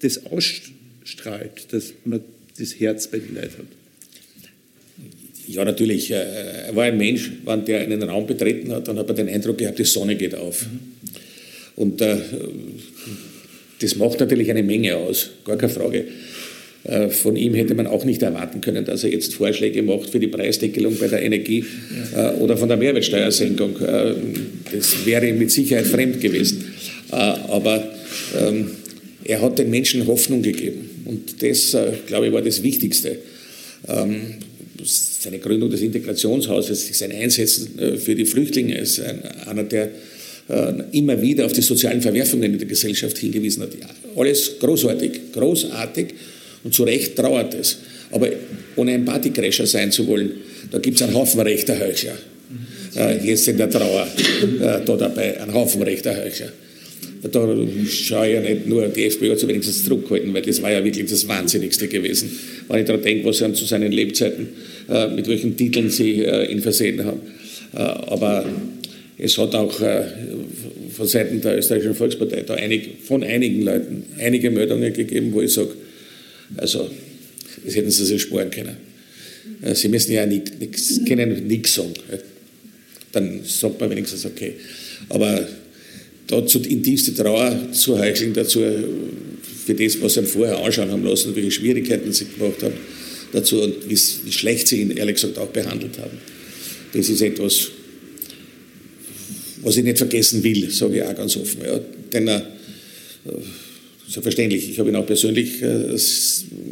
[0.00, 2.20] das ausstrahlt, dass man
[2.58, 3.77] das Herz bei den Leuten hat?
[5.48, 6.10] Ja, natürlich.
[6.10, 6.14] Äh,
[6.68, 9.58] er war ein Mensch, wenn der einen Raum betreten hat, dann hat man den Eindruck
[9.58, 10.66] gehabt, die Sonne geht auf.
[10.66, 10.78] Mhm.
[11.76, 12.16] Und äh,
[13.80, 16.04] das macht natürlich eine Menge aus, gar keine Frage.
[16.84, 20.20] Äh, von ihm hätte man auch nicht erwarten können, dass er jetzt Vorschläge macht für
[20.20, 21.64] die Preisdeckelung bei der Energie.
[22.14, 23.80] Äh, oder von der Mehrwertsteuersenkung.
[23.80, 24.14] Äh,
[24.72, 26.64] das wäre ihm mit Sicherheit fremd gewesen.
[27.10, 27.90] Aber
[28.38, 28.72] ähm,
[29.24, 30.90] er hat den Menschen Hoffnung gegeben.
[31.06, 31.74] Und das,
[32.06, 33.16] glaube ich, war das Wichtigste.
[33.88, 34.34] Ähm,
[34.84, 39.00] seine Gründung des Integrationshauses, sein Einsetzen für die Flüchtlinge ist
[39.46, 39.90] einer der
[40.48, 43.70] äh, immer wieder auf die sozialen Verwerfungen in der Gesellschaft hingewiesen hat.
[44.16, 46.06] Alles großartig, großartig
[46.64, 47.76] und zu Recht trauert es.
[48.10, 48.28] Aber
[48.76, 50.30] ohne ein Partycrasher sein zu wollen,
[50.70, 52.16] da gibt es einen Haufen rechter Heuchler.
[52.96, 56.50] Äh, jetzt in der Trauer äh, da dabei, einen Haufen rechter Heuchler.
[57.22, 57.56] Da
[57.88, 61.10] schaue ich ja nicht nur, die FPÖ sich wenigstens zurückgehalten, weil das war ja wirklich
[61.10, 62.30] das Wahnsinnigste gewesen.
[62.68, 64.48] Wenn ich daran denke, was sie zu seinen Lebzeiten,
[64.88, 67.20] äh, mit welchen Titeln sie äh, ihn versehen haben.
[67.74, 68.44] Äh, aber
[69.18, 70.04] es hat auch äh,
[70.92, 75.52] von Seiten der österreichischen Volkspartei da einig, von einigen Leuten einige Meldungen gegeben, wo ich
[75.52, 75.70] sage,
[76.56, 76.88] also
[77.64, 78.76] das hätten sie sich sparen können.
[79.62, 81.94] Äh, sie müssen ja nichts, können nichts sagen.
[83.12, 84.54] Dann sagt man wenigstens okay.
[85.08, 85.48] Aber
[86.28, 88.60] dazu in tiefste Trauer zu heucheln, dazu
[89.66, 92.74] für das, was sie vorher anschauen haben lassen, welche Schwierigkeiten sie gemacht haben,
[93.32, 96.18] dazu und wie, schlecht sie ihn ehrlich gesagt auch behandelt haben.
[96.92, 97.68] Das ist etwas,
[99.62, 101.60] was ich nicht vergessen will, sage ich auch ganz offen.
[101.64, 101.80] Ja.
[102.12, 102.40] Denn äh,
[104.08, 105.96] selbstverständlich, ich habe ihn auch persönlich äh,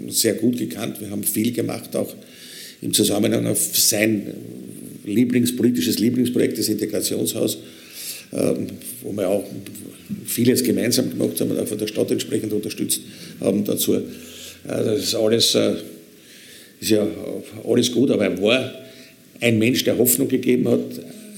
[0.08, 1.00] sehr gut gekannt.
[1.00, 2.14] Wir haben viel gemacht, auch
[2.82, 4.32] im Zusammenhang auf sein
[5.04, 7.58] Lieblingspolitisches Lieblingsprojekt, das Integrationshaus,
[8.30, 9.44] wo wir auch
[10.24, 13.00] vieles gemeinsam gemacht haben und auch von der Stadt entsprechend unterstützt
[13.40, 13.94] haben dazu.
[13.94, 14.02] Äh,
[14.64, 15.74] das ist alles, äh,
[16.80, 17.06] ist ja
[17.66, 18.72] alles gut, aber er war
[19.40, 20.80] ein Mensch, der Hoffnung gegeben hat,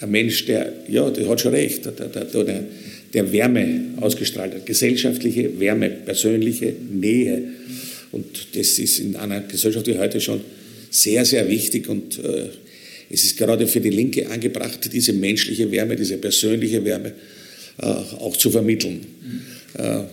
[0.01, 2.65] ein Mensch, der, ja, der hat schon recht, der, der, der,
[3.13, 7.43] der Wärme ausgestrahlt hat, gesellschaftliche Wärme, persönliche Nähe.
[8.13, 10.41] Und das ist in einer Gesellschaft wie heute schon
[10.91, 12.47] sehr, sehr wichtig und äh,
[13.11, 17.13] es ist gerade für die Linke angebracht, diese menschliche Wärme, diese persönliche Wärme
[17.79, 19.01] äh, auch zu vermitteln.
[19.01, 19.83] Mhm.
[19.83, 20.05] Äh,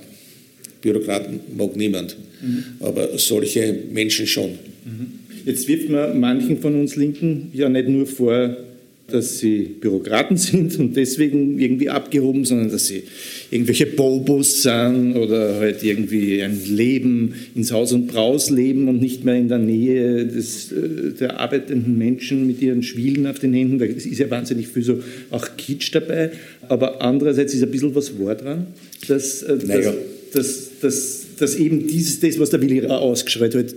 [0.81, 2.63] Bürokraten mag niemand, mhm.
[2.79, 4.51] aber solche Menschen schon.
[4.85, 5.19] Mhm.
[5.45, 8.57] Jetzt wirft man manchen von uns Linken ja nicht nur vor,
[9.07, 13.03] dass sie Bürokraten sind und deswegen irgendwie abgehoben, sondern dass sie
[13.51, 19.23] irgendwelche Bobos sind oder halt irgendwie ein Leben ins Haus und Braus leben und nicht
[19.23, 23.79] mehr in der Nähe des, äh, der arbeitenden Menschen mit ihren Schwielen auf den Händen.
[23.79, 26.31] Da ist ja wahnsinnig viel so auch Kitsch dabei,
[26.67, 28.67] aber andererseits ist ein bisschen was wahr dran,
[29.07, 29.93] dass, äh, naja.
[30.33, 33.75] dass, dass, dass, dass eben dieses, das, was der Willi ausgeschreit hat,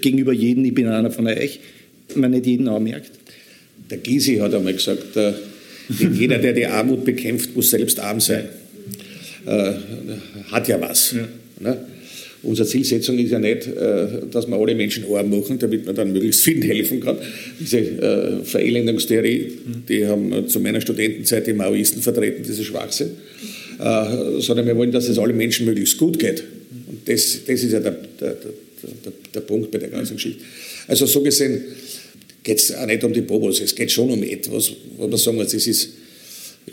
[0.00, 1.60] gegenüber jedem, ich bin einer von euch,
[2.14, 3.12] man nicht jeden auch merkt.
[3.90, 5.32] Der Gysi hat einmal gesagt, äh,
[5.88, 8.48] jeder, der die Armut bekämpft, muss selbst arm sein.
[9.46, 9.72] Äh,
[10.50, 11.12] hat ja was.
[11.12, 11.28] Ja.
[11.60, 11.78] Ne?
[12.42, 16.12] Unsere Zielsetzung ist ja nicht, äh, dass wir alle Menschen arm machen, damit man dann
[16.12, 17.16] möglichst vielen helfen kann.
[17.58, 19.52] Diese Verelendungstheorie,
[19.88, 23.10] die haben zu meiner Studentenzeit die Maoisten vertreten, diese Schwachsinn.
[23.78, 26.42] Sondern wir wollen, dass es allen Menschen möglichst gut geht.
[26.88, 30.42] Und das, das ist ja der, der, der, der Punkt bei der ganzen Geschichte.
[30.88, 31.62] Also so gesehen,
[32.42, 35.36] geht es auch nicht um die Bobos, es geht schon um etwas, wo man sagen
[35.36, 35.90] muss, das ist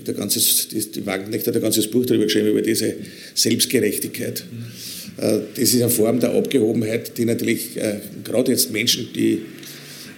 [0.05, 2.95] der ganze, die Wagenknecht hat ein ganzes Buch darüber geschrieben, über diese
[3.33, 4.43] Selbstgerechtigkeit.
[4.51, 5.41] Mhm.
[5.55, 9.41] Das ist eine Form der Abgehobenheit, die natürlich äh, gerade jetzt Menschen, die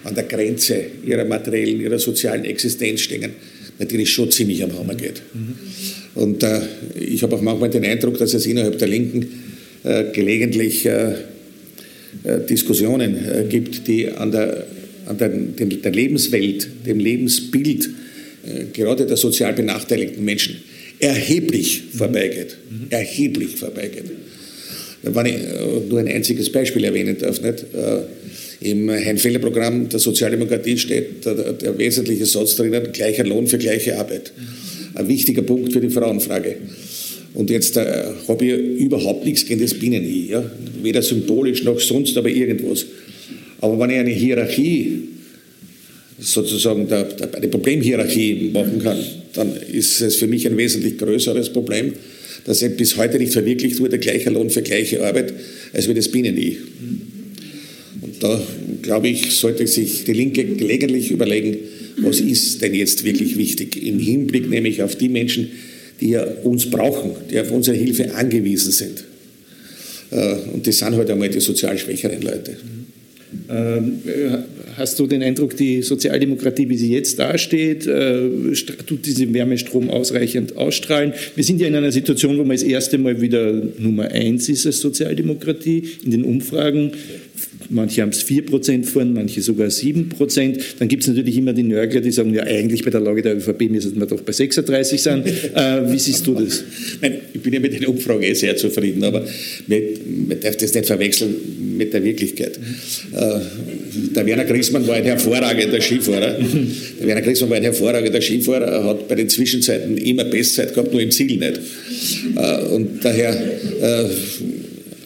[0.04, 3.32] an der Grenze ihrer materiellen, ihrer sozialen Existenz stehen,
[3.78, 5.22] natürlich schon ziemlich am Hammer geht.
[5.32, 5.54] Mhm.
[6.14, 6.60] Und äh,
[6.98, 9.28] ich habe auch manchmal den Eindruck, dass es innerhalb der Linken
[9.84, 11.12] äh, gelegentlich äh,
[12.24, 14.66] äh Diskussionen äh, gibt, die an der
[15.08, 17.88] an der, der Lebenswelt, dem Lebensbild
[18.44, 20.56] äh, gerade der sozial benachteiligten Menschen
[20.98, 22.56] erheblich vorbeigeht.
[22.70, 22.86] Mhm.
[22.90, 24.04] Erheblich vorbeigeht.
[25.02, 27.64] Wenn ich äh, nur ein einziges Beispiel erwähnen darf, nicht?
[27.72, 33.96] Äh, Im Hein-Feller-Programm der Sozialdemokratie steht der, der, wesentliche Satz drinnen, gleicher Lohn für gleiche
[33.96, 34.32] Arbeit.
[34.94, 36.56] Ein wichtiger Punkt für die Frauenfrage.
[37.34, 40.50] Und jetzt äh, habe ich überhaupt nichts gegen das Binnen-I, ja?
[40.82, 42.84] weder symbolisch noch sonst, aber irgendwas.
[43.60, 45.02] Aber wenn ich eine Hierarchie,
[46.20, 48.98] sozusagen eine Problemhierarchie machen kann,
[49.34, 51.92] dann ist es für mich ein wesentlich größeres Problem,
[52.44, 55.32] dass bis heute nicht verwirklicht wurde, gleicher Lohn für gleiche Arbeit,
[55.72, 56.58] als wir das Binnen-I.
[58.00, 58.42] Und da,
[58.82, 61.56] glaube ich, sollte sich die Linke gelegentlich überlegen,
[61.98, 65.48] was ist denn jetzt wirklich wichtig, im Hinblick nämlich auf die Menschen,
[66.00, 69.04] die ja uns brauchen, die auf unsere Hilfe angewiesen sind.
[70.10, 72.56] Äh, und das sind halt einmal die sozial schwächeren Leute.
[73.48, 74.00] Ähm,
[74.76, 78.28] hast du den Eindruck, die Sozialdemokratie, wie sie jetzt dasteht, äh,
[78.86, 81.12] tut diesen Wärmestrom ausreichend ausstrahlen?
[81.34, 84.66] Wir sind ja in einer Situation, wo man das erste Mal wieder Nummer eins ist
[84.66, 86.92] als Sozialdemokratie in den Umfragen.
[87.70, 90.58] Manche haben es 4% vorn, manche sogar 7%.
[90.78, 93.36] Dann gibt es natürlich immer die Nörgler, die sagen, ja eigentlich bei der Lage der
[93.36, 95.24] ÖVP müssen wir doch bei 36 sein.
[95.54, 96.62] Äh, wie siehst du das?
[97.00, 99.24] Nein, ich bin ja mit den Umfragen eh sehr zufrieden, aber
[99.66, 101.34] man, darf das nicht verwechseln
[101.76, 102.58] mit der Wirklichkeit.
[103.12, 103.40] Äh,
[104.14, 106.36] der Werner Grissmann war ein hervorragender Skifahrer.
[107.00, 110.92] Der Werner Grissmann war ein hervorragender Skifahrer, er hat bei den Zwischenzeiten immer Bestzeit gehabt,
[110.92, 111.60] nur im Ziel nicht.
[112.36, 113.32] Äh, und daher
[113.80, 114.04] äh,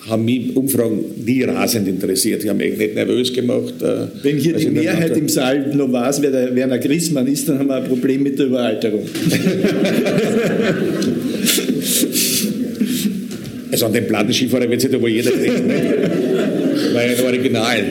[0.09, 2.43] haben mich Umfragen nie rasend interessiert.
[2.43, 3.75] Die haben mich nicht nervös gemacht.
[3.81, 7.59] Äh, Wenn hier die Mehrheit im Saal noch weiß, wer der Werner Grissmann ist, dann
[7.61, 9.03] haben wir ein Problem mit der Überalterung.
[13.71, 15.67] also an den Plattenskifahrer wird sich da wohl jeder denken.
[15.69, 15.75] Ne?
[15.75, 15.83] Ja
[16.97, 17.85] ein Original,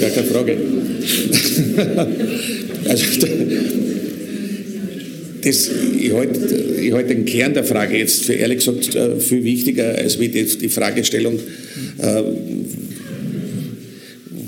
[0.00, 0.56] gar keine Frage.
[2.88, 3.04] also,
[5.46, 9.44] das, ich halte ich halt den Kern der Frage jetzt für ehrlich gesagt äh, viel
[9.44, 11.38] wichtiger als wie die, die Fragestellung,
[11.98, 12.22] äh,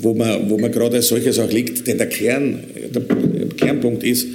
[0.01, 1.87] wo man, wo man gerade als solches auch liegt.
[1.87, 2.59] Denn der Kern,
[2.93, 3.01] der
[3.55, 4.27] Kernpunkt ist,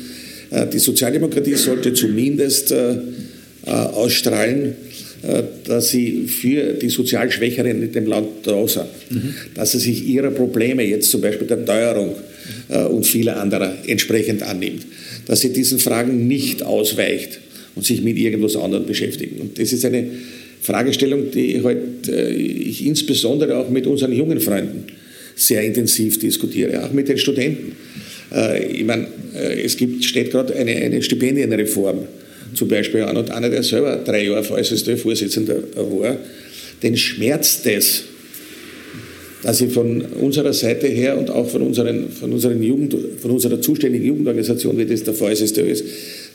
[0.51, 2.75] äh, die Sozialdemokratie sollte zumindest
[3.67, 4.75] ausstrahlen,
[5.67, 8.85] dass sie für die sozial Schwächeren in dem Land da sind.
[9.09, 9.35] Mhm.
[9.55, 12.15] Dass sie sich ihrer Probleme, jetzt zum Beispiel der Teuerung
[12.91, 14.85] und vieler anderer, entsprechend annimmt
[15.27, 17.41] dass sie diesen Fragen nicht ausweicht
[17.75, 19.41] und sich mit irgendwas anderem beschäftigen.
[19.41, 20.07] Und das ist eine
[20.61, 24.85] Fragestellung, die heute äh, ich insbesondere auch mit unseren jungen Freunden
[25.37, 27.73] sehr intensiv diskutiere, auch mit den Studenten.
[28.33, 32.07] Äh, ich meine, äh, es gibt, steht gerade eine, eine Stipendienreform
[32.55, 36.17] zum Beispiel an und einer, der selber drei Jahre VSSD-Vorsitzender war,
[36.83, 38.05] den schmerzt es,
[39.45, 43.61] dass ich von unserer Seite her und auch von, unseren, von, unseren Jugend, von unserer
[43.61, 45.85] zuständigen Jugendorganisation, wie das der VSSD ist,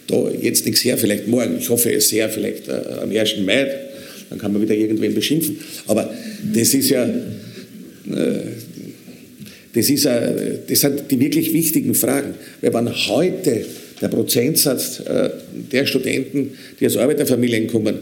[0.05, 3.39] da jetzt nichts her, vielleicht morgen, ich hoffe es sehr, vielleicht äh, am 1.
[3.43, 3.67] Mai,
[4.29, 5.57] dann kann man wieder irgendwen beschimpfen.
[5.87, 6.13] Aber
[6.53, 7.11] das ist ja, äh,
[9.73, 12.35] das, ist, äh, das sind die wirklich wichtigen Fragen.
[12.61, 13.65] Weil wenn heute
[14.01, 15.31] der Prozentsatz äh,
[15.71, 17.95] der Studenten, die aus Arbeiterfamilien kommen,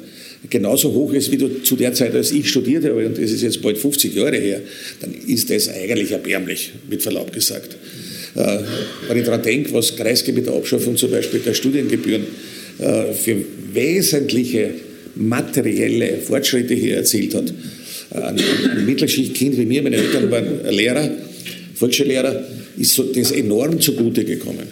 [0.50, 3.42] genauso hoch ist wie du zu der Zeit, als ich studiert habe, und das ist
[3.42, 4.62] jetzt bald 50 Jahre her,
[5.02, 7.76] dann ist das eigentlich erbärmlich, mit Verlaub gesagt.
[8.36, 8.60] Äh,
[9.08, 12.24] wenn ich daran denke, was Kreisky mit der Abschaffung zum Beispiel der Studiengebühren
[12.80, 13.38] äh, für
[13.74, 14.72] wesentliche
[15.16, 17.52] materielle Fortschritte hier erzielt hat.
[18.14, 21.10] Äh, ein, ein Mittelschichtkind wie mir, meine Eltern waren Lehrer,
[21.76, 22.44] Volksschullehrer,
[22.78, 24.68] ist so das enorm zugute gekommen.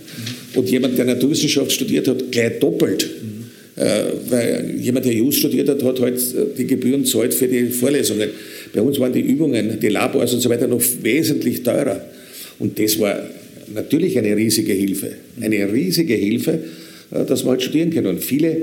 [0.53, 3.09] Und jemand, der Naturwissenschaft studiert hat, gleich doppelt.
[3.75, 6.19] Äh, weil jemand, der Jus studiert hat, hat halt
[6.57, 8.29] die Gebühren zahlt für die Vorlesungen.
[8.73, 12.01] Bei uns waren die Übungen, die Labors und so weiter noch wesentlich teurer.
[12.59, 13.29] Und das war
[13.73, 15.11] natürlich eine riesige Hilfe.
[15.41, 16.59] Eine riesige Hilfe,
[17.11, 18.05] äh, dass man halt studieren kann.
[18.05, 18.55] Und viele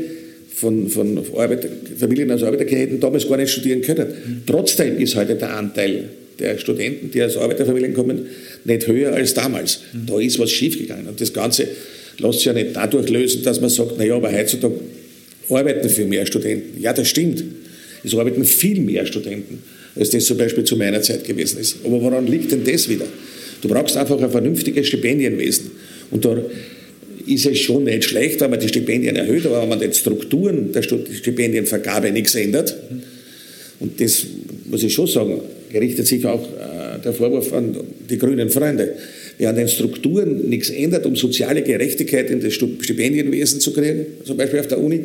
[0.55, 4.43] von, von Arbeit, Familien aus Arbeiterkirchen hätten damals gar nicht studieren können.
[4.47, 6.05] Trotzdem ist heute der Anteil
[6.39, 8.27] der Studenten, die aus Arbeiterfamilien kommen,
[8.65, 9.81] nicht höher als damals.
[10.07, 11.07] Da ist was schiefgegangen.
[11.07, 11.69] Und das Ganze
[12.19, 14.75] lässt sich ja nicht dadurch lösen, dass man sagt, naja, aber heutzutage
[15.55, 16.81] arbeiten viel mehr Studenten.
[16.81, 17.45] Ja, das stimmt.
[18.05, 19.63] Es arbeiten viel mehr Studenten,
[19.95, 21.77] als das zum Beispiel zu meiner Zeit gewesen ist.
[21.85, 23.07] Aber woran liegt denn das wieder?
[23.61, 25.71] Du brauchst einfach ein vernünftiges Stipendienwesen.
[26.11, 26.37] Und da
[27.27, 30.73] ist es schon nicht schlecht, wenn man die Stipendien erhöht, aber wenn man den Strukturen
[30.73, 32.77] der Stipendienvergabe nichts ändert,
[33.79, 34.27] und das
[34.69, 35.41] muss ich schon sagen,
[35.73, 37.77] gerichtet sich auch äh, der Vorwurf an
[38.09, 38.95] die grünen Freunde.
[39.39, 44.37] Wer an den Strukturen nichts ändert, um soziale Gerechtigkeit in das Stipendienwesen zu kriegen, zum
[44.37, 45.01] Beispiel auf der Uni,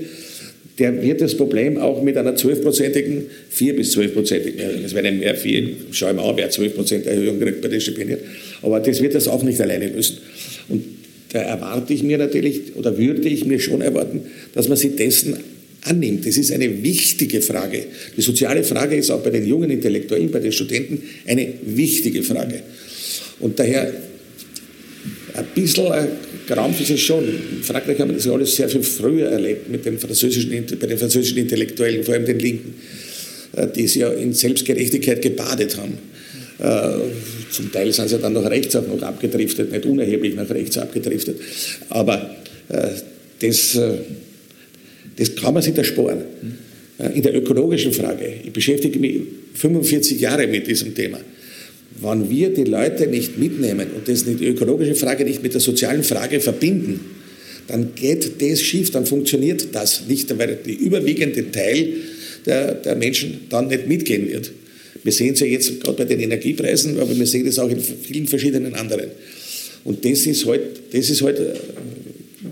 [0.79, 5.69] der wird das Problem auch mit einer 12-prozentigen, 4 bis 12-prozentigen, es werden mehr, 4,
[5.91, 8.19] schau mal, wer 12 Prozent Erhöhung kriegt bei den Stipendien,
[8.61, 10.17] aber das wird das auch nicht alleine lösen.
[10.69, 10.83] Und
[11.33, 14.21] da erwarte ich mir natürlich, oder würde ich mir schon erwarten,
[14.53, 15.37] dass man sich dessen
[15.83, 16.25] annimmt.
[16.25, 17.85] Das ist eine wichtige Frage.
[18.15, 22.61] Die soziale Frage ist auch bei den jungen Intellektuellen, bei den Studenten eine wichtige Frage.
[23.39, 23.93] Und daher
[25.33, 25.85] ein bisschen
[26.47, 27.25] Krampf ist es schon.
[27.25, 30.97] In Frankreich haben wir das alles sehr viel früher erlebt mit den französischen, bei den
[30.97, 32.75] französischen Intellektuellen, vor allem den Linken,
[33.55, 35.97] äh, die sich ja in Selbstgerechtigkeit gebadet haben.
[36.59, 40.77] Äh, zum Teil sind sie dann nach rechts auch noch abgedriftet, nicht unerheblich nach rechts
[40.77, 41.37] abgedriftet.
[41.89, 42.35] Aber
[42.69, 42.87] äh,
[43.39, 43.79] das,
[45.15, 46.23] das kann man sich da sparen.
[47.13, 49.21] In der ökologischen Frage, ich beschäftige mich
[49.53, 51.19] 45 Jahre mit diesem Thema
[52.01, 56.03] wenn wir die Leute nicht mitnehmen und das die ökologische Frage nicht mit der sozialen
[56.03, 56.99] Frage verbinden,
[57.67, 61.93] dann geht das schief, dann funktioniert das nicht, weil der überwiegende Teil
[62.45, 64.51] der, der Menschen dann nicht mitgehen wird.
[65.03, 67.79] Wir sehen es ja jetzt gerade bei den Energiepreisen, aber wir sehen es auch in
[67.79, 69.09] vielen verschiedenen anderen.
[69.83, 71.53] Und das ist halt, das, halt äh,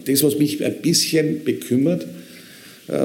[0.05, 2.05] das, was mich ein bisschen bekümmert,
[2.87, 2.97] äh,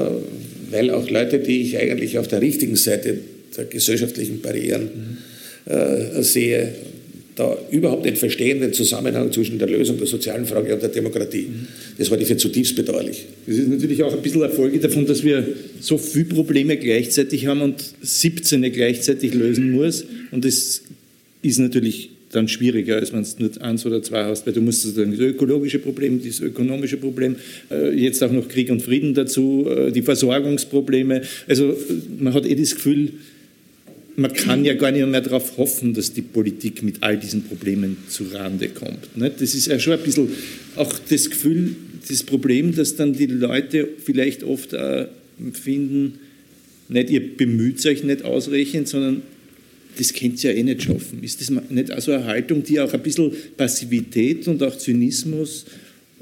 [0.69, 3.19] weil auch Leute, die ich eigentlich auf der richtigen Seite
[3.57, 5.17] der gesellschaftlichen Barrieren
[5.65, 6.73] äh, sehe,
[7.35, 11.47] da überhaupt nicht verstehen den Zusammenhang zwischen der Lösung der sozialen Frage und der Demokratie.
[11.97, 13.25] Das halte ich für zutiefst bedauerlich.
[13.47, 15.47] Das ist natürlich auch ein bisschen eine Folge davon, dass wir
[15.79, 20.05] so viele Probleme gleichzeitig haben und 17 gleichzeitig lösen muss.
[20.31, 20.81] Und das
[21.41, 24.83] ist natürlich dann schwieriger, als wenn du nur eins oder zwei hast, weil du musst
[24.83, 27.35] sozusagen das ökologische Problem, das ökonomische Problem,
[27.69, 31.21] äh, jetzt auch noch Krieg und Frieden dazu, äh, die Versorgungsprobleme.
[31.47, 31.75] Also
[32.19, 33.11] man hat eh das Gefühl,
[34.21, 37.97] man kann ja gar nicht mehr darauf hoffen, dass die Politik mit all diesen Problemen
[38.07, 39.17] zu Rande kommt.
[39.17, 39.31] Ne?
[39.37, 40.29] Das ist ja schon ein bisschen
[40.75, 41.75] auch das Gefühl,
[42.07, 44.75] das Problem, dass dann die Leute vielleicht oft
[45.53, 46.19] finden,
[46.89, 49.21] nicht ihr bemüht euch nicht ausreichend, sondern
[49.97, 51.23] das könnt ihr ja eh nicht schaffen.
[51.23, 55.65] Ist das nicht also eine Haltung, die auch ein bisschen Passivität und auch Zynismus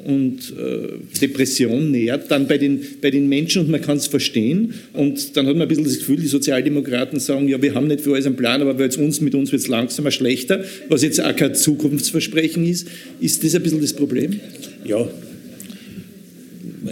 [0.06, 4.74] und äh, Depression nährt, dann bei den, bei den Menschen und man kann es verstehen.
[4.94, 8.02] Und dann hat man ein bisschen das Gefühl, die Sozialdemokraten sagen, ja, wir haben nicht
[8.02, 11.36] für alles einen Plan, aber uns, mit uns wird es langsamer schlechter, was jetzt auch
[11.36, 12.88] kein Zukunftsversprechen ist.
[13.20, 14.40] Ist das ein bisschen das Problem?
[14.86, 15.08] Ja.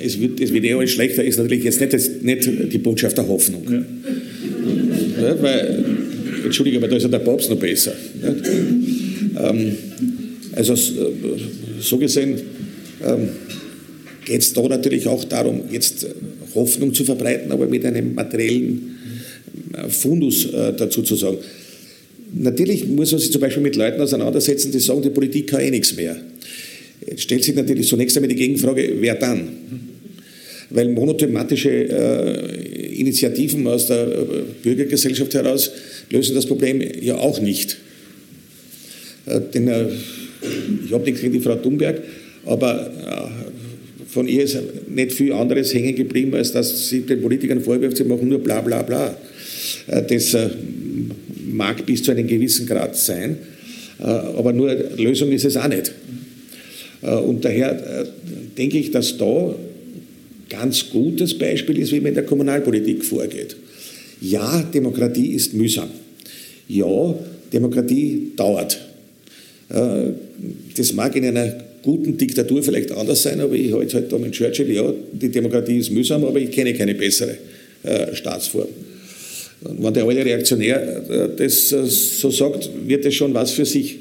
[0.02, 3.18] Es wird, es wird eh alles schlechter, ist natürlich jetzt nicht, das, nicht die Botschaft
[3.18, 3.64] der Hoffnung.
[3.72, 3.86] Ja.
[5.22, 5.86] Ja, weil,
[6.44, 7.94] Entschuldige, aber da ist ja der Papst noch besser.
[9.40, 9.76] Ähm,
[10.56, 10.76] also
[11.80, 12.42] so gesehen
[13.06, 13.30] ähm,
[14.28, 16.08] geht es da natürlich auch darum, jetzt äh,
[16.54, 18.98] Hoffnung zu verbreiten, aber mit einem materiellen
[19.74, 21.38] äh, Fundus äh, dazu zu sagen.
[22.34, 25.72] Natürlich muss man sich zum Beispiel mit Leuten auseinandersetzen, die sagen, die Politik kann eh
[25.72, 26.18] nichts mehr.
[27.06, 29.48] Jetzt stellt sich natürlich zunächst einmal die Gegenfrage, wer dann?
[30.70, 34.26] Weil monothematische äh, Initiativen aus der äh,
[34.62, 35.72] Bürgergesellschaft heraus
[36.10, 37.78] lösen das Problem ja auch nicht.
[39.54, 39.70] Denn
[40.86, 42.02] ich habe nichts gegen die Frau Thunberg,
[42.48, 44.58] aber äh, von ihr ist
[44.90, 48.62] nicht viel anderes hängen geblieben, als dass sie den Politikern vorwirft, sie machen nur bla
[48.62, 49.16] bla bla.
[49.88, 50.50] Äh, das äh,
[51.52, 53.38] mag bis zu einem gewissen Grad sein,
[54.00, 55.92] aber nur Lösung ist es auch nicht.
[57.02, 58.06] Und daher
[58.56, 59.56] denke ich, dass da
[60.50, 63.56] ganz gutes Beispiel ist, wie man in der Kommunalpolitik vorgeht.
[64.22, 65.90] Ja, Demokratie ist mühsam.
[66.68, 67.16] Ja,
[67.52, 68.80] Demokratie dauert.
[70.76, 74.34] Das mag in einer guten Diktatur vielleicht anders sein, aber ich halte halt da mit
[74.34, 77.38] Churchill, ja, die Demokratie ist mühsam, aber ich kenne keine bessere
[77.84, 78.68] äh, Staatsform.
[79.64, 83.66] Und wenn der alte Reaktionär äh, das äh, so sagt, wird es schon was für
[83.66, 84.00] sich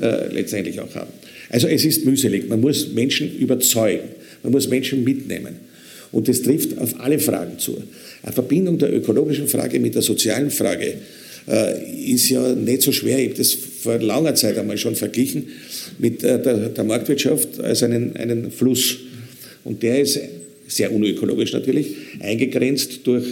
[0.00, 1.10] äh, letztendlich auch haben.
[1.50, 4.10] Also es ist mühselig, man muss Menschen überzeugen,
[4.44, 5.56] man muss Menschen mitnehmen.
[6.12, 7.82] Und das trifft auf alle Fragen zu.
[8.22, 10.94] Eine Verbindung der ökologischen Frage mit der sozialen Frage
[11.46, 13.18] ist ja nicht so schwer.
[13.18, 15.48] Ich habe das vor langer Zeit einmal schon verglichen
[15.98, 18.96] mit äh, der, der Marktwirtschaft als einen, einen Fluss.
[19.64, 20.18] Und der ist
[20.66, 23.24] sehr unökologisch natürlich, eingegrenzt durch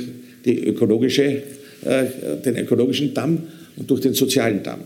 [0.44, 1.42] die ökologische,
[1.84, 2.04] äh,
[2.44, 3.44] den ökologischen Damm
[3.76, 4.80] und durch den sozialen Damm.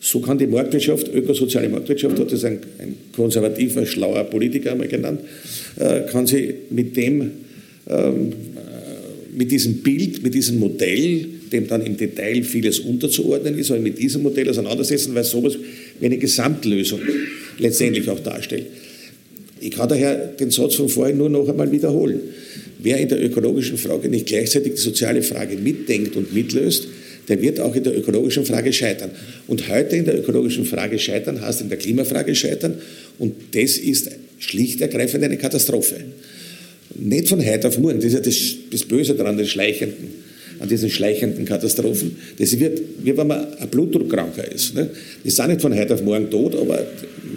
[0.00, 5.20] So kann die Marktwirtschaft, ökosoziale Marktwirtschaft, hat das ein, ein konservativer, schlauer Politiker einmal genannt,
[5.78, 7.30] äh, kann sie mit dem,
[7.88, 8.32] ähm,
[9.36, 13.98] mit diesem Bild, mit diesem Modell dem dann im Detail vieles unterzuordnen ist, aber mit
[13.98, 15.56] diesem Modell auseinandersetzen, weil sowas
[16.00, 17.00] wie eine Gesamtlösung
[17.58, 18.66] letztendlich auch darstellt.
[19.60, 22.20] Ich kann daher den Satz von vorhin nur noch einmal wiederholen.
[22.80, 26.88] Wer in der ökologischen Frage nicht gleichzeitig die soziale Frage mitdenkt und mitlöst,
[27.28, 29.12] der wird auch in der ökologischen Frage scheitern.
[29.46, 32.74] Und heute in der ökologischen Frage scheitern heißt in der Klimafrage scheitern
[33.18, 35.96] und das ist schlicht ergreifend eine Katastrophe.
[36.96, 40.21] Nicht von heute auf morgen, das ist ja das, das Böse daran, den Schleichenden
[40.62, 42.16] an diesen schleichenden Katastrophen.
[42.38, 44.74] Das wird, wie wenn man ein Blutdruckkranker ist.
[44.74, 44.88] Ne?
[45.24, 46.86] Die sind nicht von heute auf morgen tot, aber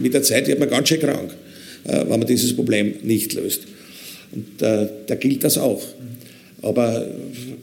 [0.02, 1.32] mit der Zeit wird man ganz schön krank,
[1.86, 3.62] äh, wenn man dieses Problem nicht löst.
[4.32, 5.84] Und äh, da gilt das auch.
[6.62, 7.08] Aber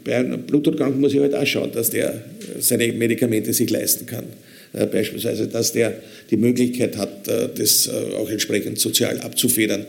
[0.04, 2.24] bei einem Blutdruckkranken muss ich halt auch schauen, dass der
[2.58, 4.24] seine Medikamente sich leisten kann.
[4.72, 5.94] äh, beispielsweise, dass der
[6.30, 9.86] die Möglichkeit hat, äh, das äh, auch entsprechend sozial abzufedern,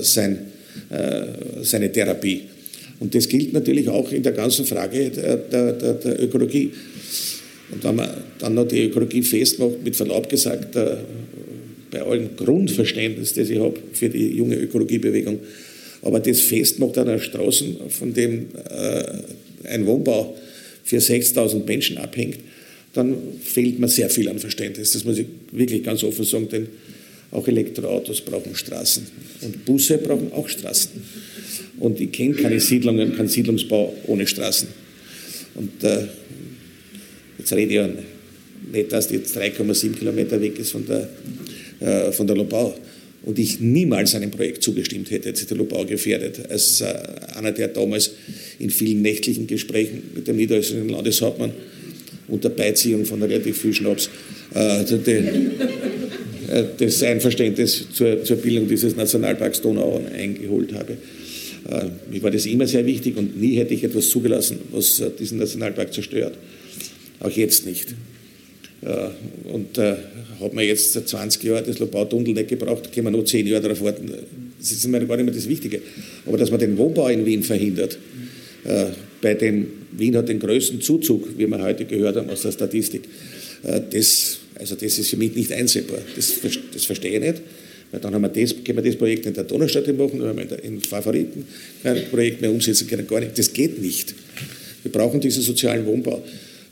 [0.00, 0.46] sein,
[1.60, 2.44] seine Therapie.
[3.00, 6.72] Und das gilt natürlich auch in der ganzen Frage der, der, der, der Ökologie.
[7.70, 10.76] Und wenn man dann noch die Ökologie festmacht, mit Verlaub gesagt,
[11.90, 15.38] bei allem Grundverständnis, das ich habe für die junge Ökologiebewegung,
[16.02, 18.46] aber das festmacht an einer Straßen, von dem
[19.64, 20.36] ein Wohnbau
[20.84, 22.38] für 6.000 Menschen abhängt,
[22.94, 24.92] dann fehlt mir sehr viel an Verständnis.
[24.92, 26.68] Das muss ich wirklich ganz offen sagen, denn
[27.30, 29.06] auch Elektroautos brauchen Straßen
[29.42, 30.90] und Busse brauchen auch Straßen.
[31.80, 34.68] Und ich kenne keine Siedlungen, keinen Siedlungsbau ohne Straßen.
[35.54, 36.04] Und äh,
[37.38, 37.88] jetzt rede ich ja
[38.72, 41.08] nicht, dass die jetzt 3,7 Kilometer weg ist von der,
[41.80, 42.74] äh, von der Lobau.
[43.22, 46.86] Und ich niemals einem Projekt zugestimmt hätte, hätte sich der Lobau gefährdet, als äh,
[47.36, 48.12] einer, der damals
[48.58, 51.52] in vielen nächtlichen Gesprächen mit dem niederösterreichischen Landeshauptmann
[52.28, 54.08] unter Beiziehung von relativ viel Schnaps
[54.54, 55.10] äh, die,
[56.52, 60.96] äh, das Einverständnis zur, zur Bildung dieses Nationalparks Donau eingeholt habe.
[61.68, 65.10] Äh, mir war das immer sehr wichtig und nie hätte ich etwas zugelassen, was äh,
[65.18, 66.34] diesen Nationalpark zerstört.
[67.20, 67.94] Auch jetzt nicht.
[68.82, 73.24] Äh, und hat man jetzt seit 20 Jahren das Lobau-Tunnel nicht gebraucht, können wir noch
[73.24, 74.12] 10 Jahre darauf warten.
[74.58, 75.80] Das ist mir gar nicht mehr das Wichtige.
[76.26, 77.98] Aber dass man den Wohnbau in Wien verhindert,
[79.20, 83.02] bei dem Wien hat den größten Zuzug, wie wir heute gehört haben aus der Statistik,
[83.90, 85.98] das, also das ist für mich nicht einsehbar.
[86.14, 86.34] Das,
[86.72, 87.42] das verstehe ich nicht.
[87.90, 90.38] Weil dann haben wir das, können wir das Projekt in der Donaustadt machen, dann haben
[90.38, 91.44] wir in Favoriten
[91.82, 93.38] kein Projekt mehr umsetzen können, gar nicht.
[93.38, 94.14] Das geht nicht.
[94.82, 96.22] Wir brauchen diesen sozialen Wohnbau.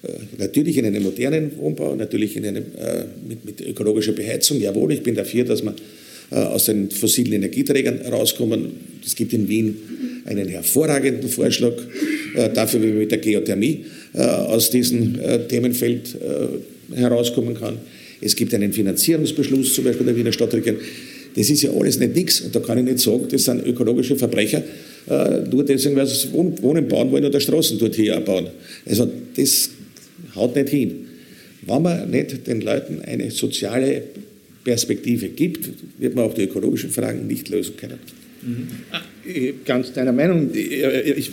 [0.03, 4.61] Äh, natürlich in einem modernen Wohnbau, natürlich in einem, äh, mit, mit, ökologischer Beheizung.
[4.61, 5.75] Jawohl, ich bin dafür, dass wir
[6.31, 8.73] äh, aus den fossilen Energieträgern rauskommen.
[9.05, 9.77] Es gibt in Wien
[10.27, 11.73] einen hervorragenden Vorschlag
[12.35, 16.17] äh, dafür, wie man mit der Geothermie äh, aus diesem äh, Themenfeld
[16.95, 17.79] herauskommen kann.
[18.21, 20.81] Es gibt einen Finanzierungsbeschluss, zum Beispiel der Wiener Stadtregierung.
[21.35, 22.41] Das ist ja alles nicht nichts.
[22.41, 24.63] Und da kann ich nicht sagen, das sind ökologische Verbrecher,
[25.51, 28.49] nur deswegen, weil sie Wohnen bauen wollen oder Straßen dort hier bauen.
[28.87, 29.71] Also das
[30.35, 31.07] haut nicht hin.
[31.67, 34.03] Wenn man nicht den Leuten eine soziale
[34.65, 37.99] Perspektive gibt, wird man auch die ökologischen Fragen nicht lösen können.
[38.47, 38.69] Mhm.
[39.65, 40.51] Ganz deiner Meinung.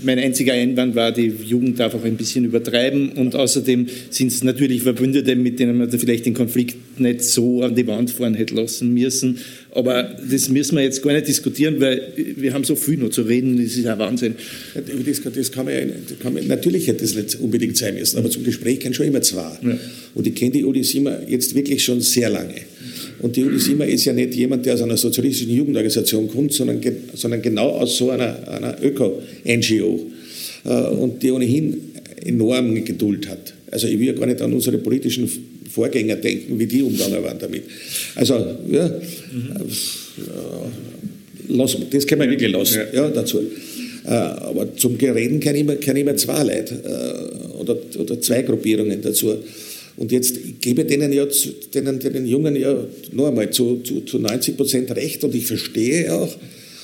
[0.04, 4.44] Mein einziger Einwand war, die Jugend darf auch ein bisschen übertreiben und außerdem sind es
[4.44, 8.56] natürlich Verbündete, mit denen man vielleicht den Konflikt nicht so an die Wand fahren hätte
[8.56, 9.38] lassen müssen.
[9.76, 13.22] Aber das müssen wir jetzt gar nicht diskutieren, weil wir haben so viel noch zu
[13.22, 14.36] reden, das ist ja Wahnsinn.
[14.74, 15.76] Das, das kann man,
[16.08, 19.06] das kann man, natürlich hätte das nicht unbedingt sein müssen, aber zum Gespräch kann schon
[19.06, 19.52] immer zwei.
[19.62, 19.78] Ja.
[20.16, 22.56] Und ich kenne die Uli Simmer jetzt wirklich schon sehr lange.
[23.20, 26.82] Und die Uli Simmer ist ja nicht jemand, der aus einer sozialistischen Jugendorganisation kommt, sondern,
[27.14, 30.00] sondern genau aus so einer, einer Öko-NGO.
[30.66, 31.94] Äh, und die ohnehin
[32.24, 33.54] enorm Geduld hat.
[33.72, 35.30] Also ich will ja gar nicht an unsere politischen
[35.70, 37.64] Vorgänger denken, wie die umgegangen waren damit.
[38.16, 38.36] Also,
[38.72, 39.54] ja, mhm.
[41.50, 43.04] lass, das kann man wirklich lassen, ja.
[43.04, 43.40] ja dazu.
[44.06, 48.22] Äh, aber zum Gereden kann ich mir, kann ich mir zwei Leute äh, oder, oder
[48.22, 49.36] zwei Gruppierungen dazu.
[49.96, 51.26] Und jetzt gebe denen ja,
[51.74, 52.76] denen, denen Jungen ja
[53.12, 56.36] noch einmal zu, zu, zu 90 Prozent recht und ich verstehe auch,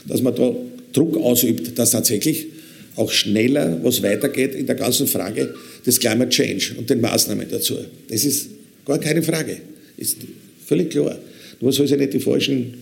[0.07, 0.55] dass man da
[0.93, 2.47] Druck ausübt, dass tatsächlich
[2.95, 5.53] auch schneller was weitergeht in der ganzen Frage
[5.85, 7.75] des Climate Change und den Maßnahmen dazu.
[8.09, 8.49] Das ist
[8.85, 9.57] gar keine Frage.
[9.97, 10.17] Ist
[10.65, 11.17] völlig klar.
[11.61, 12.73] Nur soll sich nicht die falschen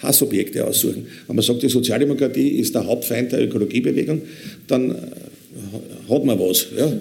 [0.00, 1.06] Hassobjekte aussuchen.
[1.26, 4.22] Wenn man sagt, die Sozialdemokratie ist der Hauptfeind der Ökologiebewegung,
[4.66, 4.96] dann
[6.08, 6.66] hat man was.
[6.76, 6.92] Ja?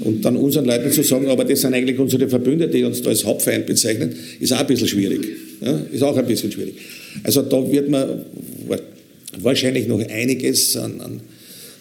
[0.00, 3.10] Und dann unseren Leuten zu sagen, aber das sind eigentlich unsere Verbündete, die uns da
[3.10, 5.26] als Hauptfeind bezeichnen, ist auch ein bisschen schwierig.
[5.60, 6.74] Ja, ist auch ein bisschen schwierig.
[7.22, 8.24] Also da wird man
[9.40, 11.20] wahrscheinlich noch einiges an, an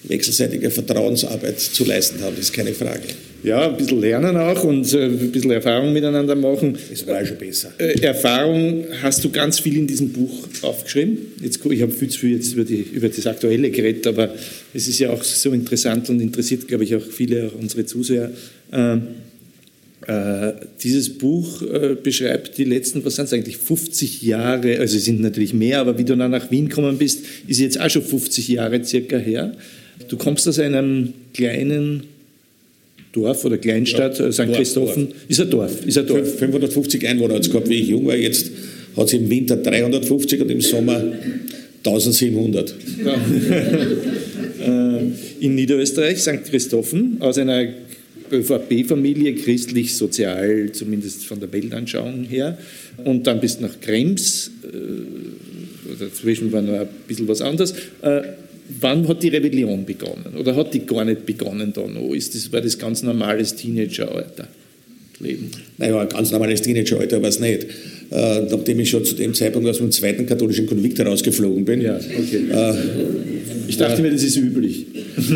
[0.04, 3.04] wechselseitiger Vertrauensarbeit zu leisten haben, ist keine Frage.
[3.44, 6.78] Ja, ein bisschen lernen auch und äh, ein bisschen Erfahrung miteinander machen.
[6.90, 7.72] Das war schon besser.
[7.80, 11.18] Äh, Erfahrung hast du ganz viel in diesem Buch aufgeschrieben.
[11.42, 14.34] Jetzt, ich habe viel zu viel jetzt über, die, über das Aktuelle geredet, aber
[14.74, 18.32] es ist ja auch so interessant und interessiert, glaube ich, auch viele auch unsere Zuseher.
[18.72, 18.98] Äh,
[20.08, 25.06] äh, dieses Buch äh, beschreibt die letzten, was sind es eigentlich, 50 Jahre, also es
[25.06, 28.04] sind natürlich mehr, aber wie du dann nach Wien gekommen bist, ist jetzt auch schon
[28.04, 29.56] 50 Jahre circa her.
[30.10, 32.04] Du kommst aus einem kleinen
[33.12, 34.54] Dorf oder Kleinstadt, ja, äh, St.
[34.54, 35.10] Christophen.
[35.28, 35.86] Ist ein Dorf.
[35.86, 36.38] Ist ein Dorf.
[36.38, 38.16] 550 Einwohner hat es gehabt, wie ich jung war.
[38.16, 38.52] Jetzt
[38.96, 41.04] hat es im Winter 350 und im Sommer
[41.84, 42.76] 1700.
[43.04, 43.16] Ja.
[44.62, 45.00] Äh,
[45.40, 46.44] in Niederösterreich, St.
[46.48, 47.68] Christophen, aus einer
[48.32, 52.60] ÖVP-Familie, christlich-sozial, zumindest von der Weltanschauung her.
[53.04, 57.74] Und dann bist du nach Krems, äh, dazwischen war noch ein bisschen was anderes.
[58.80, 60.36] Wann hat die Rebellion begonnen?
[60.40, 62.14] Oder hat die gar nicht begonnen da noch?
[62.14, 64.48] Ist das, war das ganz normales Teenageralter?
[65.20, 65.52] Leben?
[65.78, 67.68] Naja, ein ganz normales Teenageralter war es nicht.
[68.12, 71.82] Äh, nachdem ich schon zu dem Zeitpunkt aus dem zweiten katholischen Konvikt herausgeflogen bin.
[71.82, 72.42] Ja, okay.
[72.52, 72.74] Äh,
[73.68, 74.86] ich dachte äh, mir, das ist üblich.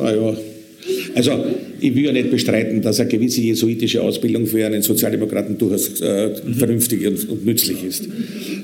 [0.00, 0.36] naja.
[1.14, 1.44] Also,
[1.80, 6.30] ich will ja nicht bestreiten, dass eine gewisse jesuitische Ausbildung für einen Sozialdemokraten durchaus äh,
[6.58, 8.08] vernünftig und, und, nützlich ist.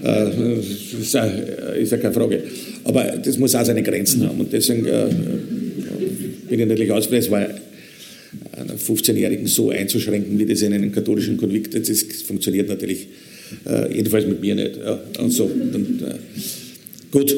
[0.04, 0.58] Äh,
[1.00, 2.42] ist, ja, ist ja keine Frage.
[2.84, 4.40] Aber das muss auch seine Grenzen haben.
[4.40, 5.06] Und deswegen äh,
[6.48, 6.90] bin ich natürlich.
[6.90, 7.46] Es war
[8.52, 13.06] einen 15-Jährigen so einzuschränken, wie das in einem katholischen Konvikt ist, das funktioniert natürlich
[13.66, 14.76] äh, jedenfalls mit mir nicht.
[14.76, 15.00] Ja.
[15.18, 15.44] Und so.
[15.44, 16.14] Und, äh,
[17.10, 17.34] gut,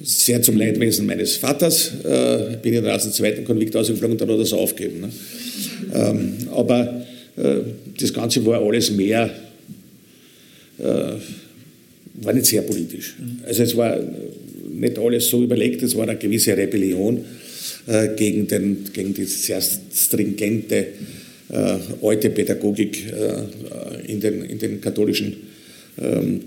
[0.00, 4.20] sehr zum Leidwesen meines Vaters äh, bin ich dann aus dem zweiten Konvikt ausgeflogen und
[4.20, 5.00] dann hat er es aufgegeben.
[5.00, 5.10] Ne?
[5.94, 7.04] Ähm, aber
[7.36, 7.56] äh,
[7.98, 9.30] das Ganze war alles mehr,
[10.78, 10.84] äh,
[12.14, 13.16] war nicht sehr politisch.
[13.44, 13.98] Also es war
[14.70, 17.24] nicht alles so überlegt, es war eine gewisse Rebellion
[17.86, 20.86] äh, gegen, den, gegen die sehr stringente
[21.50, 25.36] äh, alte Pädagogik äh, in, den, in den katholischen
[26.00, 26.40] ähm,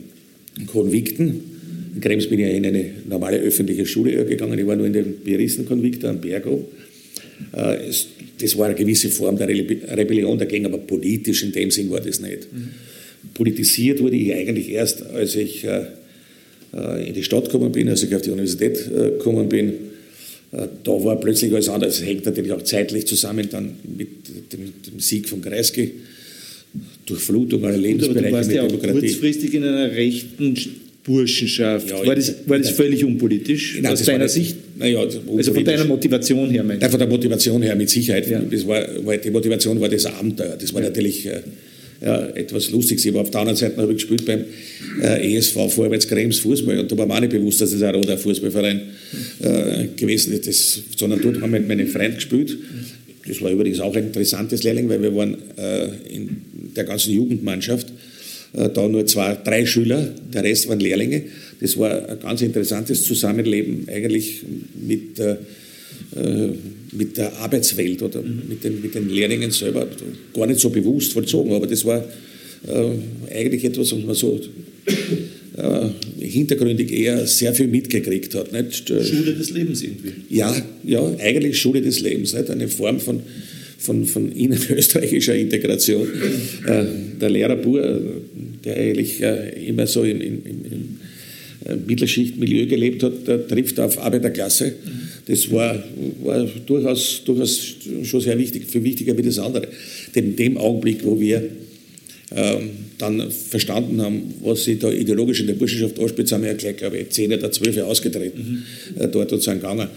[0.67, 1.50] Konvikten.
[1.93, 4.57] In Krems bin ich ja in eine normale öffentliche Schule gegangen.
[4.57, 6.69] Ich war nur in den Piaristenkonvikt am Bergo.
[7.51, 12.21] Das war eine gewisse Form der Rebellion dagegen, aber politisch in dem Sinn war das
[12.21, 12.51] nicht.
[12.51, 12.69] Mhm.
[13.33, 18.21] Politisiert wurde ich eigentlich erst, als ich in die Stadt gekommen bin, als ich auf
[18.21, 19.73] die Universität gekommen bin
[20.51, 21.99] äh, da war plötzlich alles anders.
[21.99, 24.09] Das hängt natürlich auch zeitlich zusammen dann mit
[24.51, 25.91] dem, dem Sieg von Kreisky.
[27.05, 28.99] Durchflutung aller Lebensbereiche du warst ja Demokratie.
[28.99, 30.55] kurzfristig in einer rechten
[31.11, 31.89] Burschenschaft.
[31.89, 34.55] Ja, war, das, war das völlig unpolitisch nein, aus deiner Sicht?
[34.77, 36.89] Naja, also von deiner Motivation her, meinst du?
[36.89, 38.29] Von der Motivation her, mit Sicherheit.
[38.29, 38.39] Ja.
[38.39, 38.81] Das war,
[39.17, 40.57] die Motivation war das Abenteuer.
[40.59, 40.87] Das war ja.
[40.87, 41.41] natürlich äh,
[42.03, 43.05] ja, etwas Lustiges.
[43.07, 44.45] Aber auf der anderen Seite habe ich gespielt beim
[45.01, 47.93] äh, ESV Vorwärts Krems Fußball und da war mir auch nicht bewusst, dass es ein
[47.93, 48.81] roter Fußballverein
[49.41, 52.57] äh, gewesen ist, das, sondern dort haben wir mit meinem Freund gespielt.
[53.27, 56.41] Das war übrigens auch ein interessantes Lehrling, weil wir waren äh, in
[56.75, 57.87] der ganzen Jugendmannschaft
[58.53, 61.23] da nur zwei, drei Schüler, der Rest waren Lehrlinge.
[61.61, 64.41] Das war ein ganz interessantes Zusammenleben eigentlich
[64.75, 65.37] mit äh,
[66.15, 66.49] äh,
[66.91, 68.41] mit der Arbeitswelt oder mhm.
[68.49, 69.87] mit, den, mit den Lehrlingen selber
[70.33, 72.03] gar nicht so bewusst vollzogen, aber das war
[72.67, 74.41] äh, eigentlich etwas, was man so
[75.55, 75.89] äh,
[76.19, 78.51] hintergründig eher sehr viel mitgekriegt hat.
[78.51, 78.89] Nicht?
[78.89, 80.11] Schule des Lebens irgendwie.
[80.29, 82.49] Ja, ja, eigentlich Schule des Lebens, nicht?
[82.49, 83.21] eine Form von,
[83.77, 86.07] von, von innenösterreichischer Integration.
[86.67, 86.83] Äh,
[87.21, 88.01] der Lehrer Bur,
[88.63, 90.99] der eigentlich äh, immer so in, in
[91.65, 94.73] äh, Mittelschichtmilieu gelebt hat, der trifft auf Arbeiterklasse.
[95.27, 95.83] Das war,
[96.23, 99.67] war durchaus, durchaus schon sehr wichtig, viel wichtiger wie das andere.
[100.15, 101.43] Denn in dem Augenblick, wo wir
[102.35, 106.55] ähm, dann verstanden haben, was sie da ideologisch in der Burschenschaft anspielt, haben wir ja
[106.55, 108.63] gleich, glaube ich, 10 oder 12 ausgetreten,
[108.95, 109.01] mhm.
[109.01, 109.87] äh, dort und sind gegangen.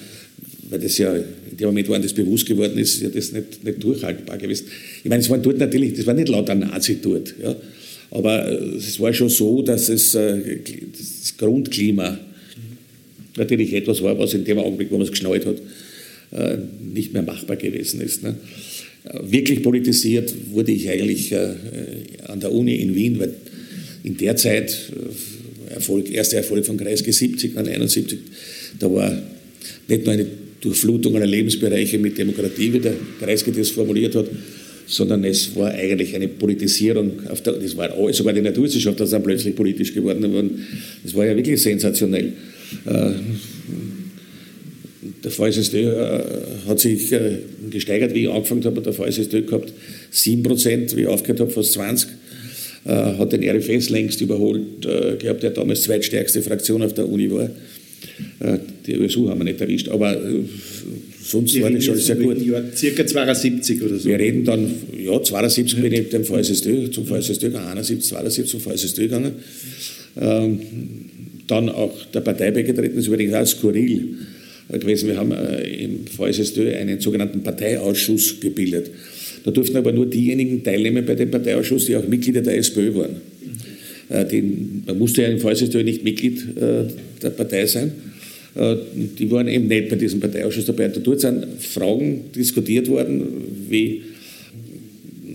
[0.69, 3.65] Weil das ja, in dem Moment, wo das bewusst geworden ist, ist ja das nicht,
[3.65, 4.67] nicht durchhaltbar gewesen.
[5.03, 7.57] Ich meine, es war dort natürlich, das war nicht lauter Nazi dort, ja.
[8.15, 10.61] Aber äh, es war schon so, dass es äh,
[10.93, 12.19] das Grundklima
[13.37, 15.57] natürlich etwas war, was in dem Augenblick, wo man es geschnallt hat,
[16.31, 18.23] äh, nicht mehr machbar gewesen ist.
[18.23, 18.37] Ne?
[19.23, 23.35] Wirklich politisiert wurde ich eigentlich an der Uni in Wien, weil
[24.03, 24.75] in der Zeit,
[25.69, 28.19] Erfolg, erster Erfolg von Kreisky 70, dann 71,
[28.79, 29.13] da war
[29.89, 30.27] nicht nur eine
[30.59, 34.27] Durchflutung aller Lebensbereiche mit Demokratie, wie der Kreisky das formuliert hat,
[34.87, 37.13] sondern es war eigentlich eine Politisierung,
[37.45, 40.67] der, das war sogar die Naturwissenschaft, das dann plötzlich politisch geworden.
[41.03, 42.33] Das war ja wirklich sensationell.
[42.87, 43.11] Äh,
[45.23, 46.21] der VSSD äh,
[46.67, 47.39] hat sich äh,
[47.71, 49.73] gesteigert, wie ich angefangen habe, der VSSD gehabt
[50.13, 52.07] 7%, wie ich aufgehört habe, fast 20%.
[52.87, 54.83] Hat den RFS längst überholt
[55.19, 57.49] gehabt, der damals zweitstärkste Fraktion auf der Uni war.
[58.87, 60.21] Die USU haben wir nicht erwischt, aber
[61.25, 62.41] sonst war das schon sehr gut.
[62.45, 64.09] Jahr, circa 72 oder so.
[64.09, 65.83] Wir reden dann, ja, 72 ja.
[65.83, 69.33] bin ich mit dem VSSD, zum VSSD gegangen, 71, 72 zum VSSD gegangen.
[70.21, 70.61] Ähm,
[71.47, 74.17] dann auch der Partei beigetreten ist, übrigens auch skurril
[74.71, 75.09] gewesen.
[75.09, 78.91] Wir haben äh, im VSSD einen sogenannten Parteiausschuss gebildet.
[79.45, 83.17] Da durften aber nur diejenigen teilnehmen bei dem Parteiausschuss, die auch Mitglieder der SPÖ waren.
[84.09, 84.43] Äh, die,
[84.87, 86.85] man musste ja im VSSD nicht Mitglied äh,
[87.23, 87.93] der Partei sein.
[88.57, 90.89] Die waren eben nicht bei diesem Parteiausschuss dabei.
[90.89, 93.27] Da dort sind Fragen diskutiert worden,
[93.69, 94.03] wie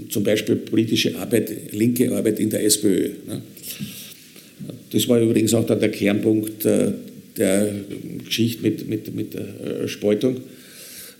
[0.10, 3.10] zum Beispiel politische Arbeit, linke Arbeit in der SPÖ.
[3.28, 3.42] Ne?
[4.92, 6.92] Das war übrigens auch dann der Kernpunkt äh,
[7.38, 7.72] der
[8.26, 10.38] Geschichte mit, mit, mit der äh, Spaltung,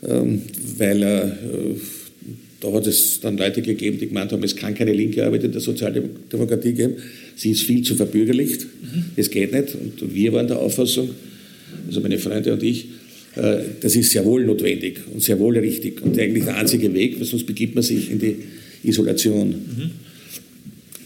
[0.08, 0.42] ähm,
[0.78, 1.32] weil äh,
[2.60, 5.52] da hat es dann Leute gegeben, die gemeint haben, es kann keine linke Arbeit in
[5.52, 6.96] der Sozialdemokratie geben.
[7.36, 8.68] Sie ist viel zu verbürgerlicht.
[9.16, 9.32] Es mhm.
[9.32, 9.76] geht nicht.
[9.76, 11.10] Und wir waren der Auffassung,
[11.90, 12.88] also meine Freunde und ich,
[13.36, 17.26] das ist sehr wohl notwendig und sehr wohl richtig und eigentlich der einzige Weg, weil
[17.26, 18.38] sonst begibt man sich in die
[18.84, 19.50] Isolation.
[19.50, 19.92] Mhm.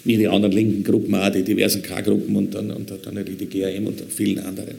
[0.06, 3.88] Wie die anderen linken Gruppen auch, die diversen K-Gruppen und dann, und dann die GAM
[3.88, 4.76] und vielen anderen.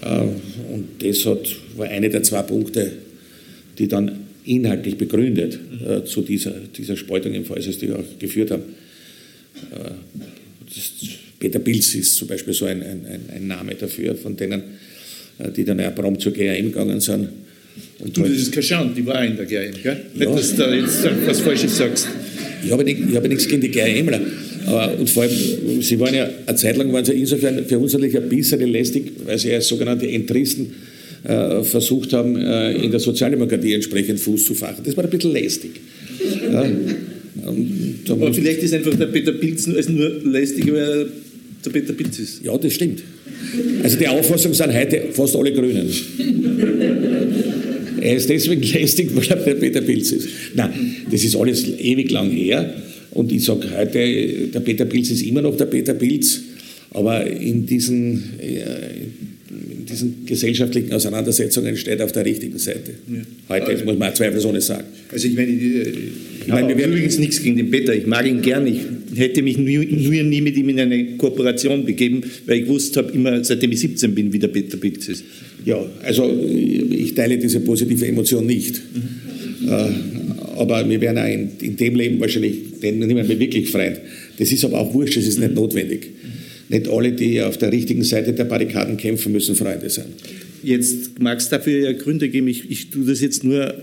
[0.00, 2.92] Und das hat, war eine der zwei Punkte,
[3.78, 8.62] die dann inhaltlich begründet äh, zu dieser, dieser Spaltung im Falls, die auch geführt haben.
[9.72, 9.90] Äh,
[11.38, 14.62] Peter Pilz ist zum Beispiel so ein, ein, ein Name dafür, von denen,
[15.38, 17.28] äh, die dann ja prompt zur GAM gegangen sind.
[18.00, 19.84] Und du, das ist keine Schande, die war in der GAM, gell?
[19.84, 19.96] Ja.
[20.14, 22.08] Nicht, dass du da jetzt was Falsches sagst.
[22.64, 24.20] Ich habe, nicht, ich habe nichts gegen die GAMler.
[24.98, 25.32] Und vor allem,
[25.80, 29.12] sie waren ja, eine Zeit lang waren sie insofern für uns natürlich ein bisschen lästig,
[29.24, 30.74] weil sie als sogenannte Entristen
[31.24, 34.82] äh, versucht haben, äh, in der Sozialdemokratie entsprechend Fuß zu fachen.
[34.84, 35.70] Das war ein bisschen lästig.
[36.52, 36.70] Ja.
[38.10, 41.06] Aber vielleicht ist einfach der Peter Pilz nur, also nur lästig, weil er
[41.68, 42.44] der Peter Pilz ist.
[42.44, 43.02] Ja, das stimmt.
[43.82, 45.88] Also die Auffassung sind heute fast alle Grünen.
[48.00, 50.28] er ist deswegen lästig, weil er der Peter Pilz ist.
[50.54, 52.74] Nein, das ist alles ewig lang her.
[53.12, 56.40] Und ich sage heute, der Peter Pilz ist immer noch der Peter Pilz.
[56.90, 59.04] Aber in diesen, äh,
[59.50, 62.92] in diesen gesellschaftlichen Auseinandersetzungen steht er auf der richtigen Seite.
[63.12, 63.20] Ja.
[63.56, 64.84] Heute das muss man zweifelsohne sagen.
[65.10, 65.52] Also ich meine,
[66.48, 67.94] ich, meine, wir haben übrigens nichts gegen den Peter.
[67.94, 68.66] Ich mag ihn gern.
[68.66, 68.80] Ich
[69.18, 73.12] hätte mich nur, nur nie mit ihm in eine Kooperation begeben, weil ich gewusst habe,
[73.12, 75.24] immer seitdem ich 17 bin, wie der Peter Pilz ist.
[75.64, 76.34] Ja, also
[76.90, 78.80] ich teile diese positive Emotion nicht.
[78.94, 79.68] Mhm.
[79.68, 79.88] Äh,
[80.56, 84.00] aber wir werden auch in, in dem Leben wahrscheinlich niemand mehr wirklich Freund.
[84.38, 86.08] Das ist aber auch wurscht, das ist nicht notwendig.
[86.70, 90.06] Nicht alle, die auf der richtigen Seite der Barrikaden kämpfen, müssen Freunde sein.
[90.62, 93.74] Jetzt mag es dafür ja Gründe geben, ich, ich tue das jetzt nur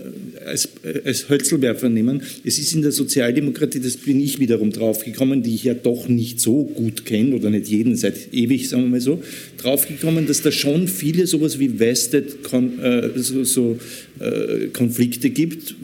[0.46, 0.68] als,
[1.04, 2.22] als Hölzelwerfer nehmen.
[2.44, 6.40] Es ist in der Sozialdemokratie, das bin ich wiederum draufgekommen, die ich ja doch nicht
[6.40, 9.22] so gut kenne oder nicht jeden seit ewig, sagen wir mal so,
[9.58, 13.78] draufgekommen, dass da schon viele sowas wie Vested Kon, äh, so, so
[14.20, 15.74] äh, Konflikte gibt,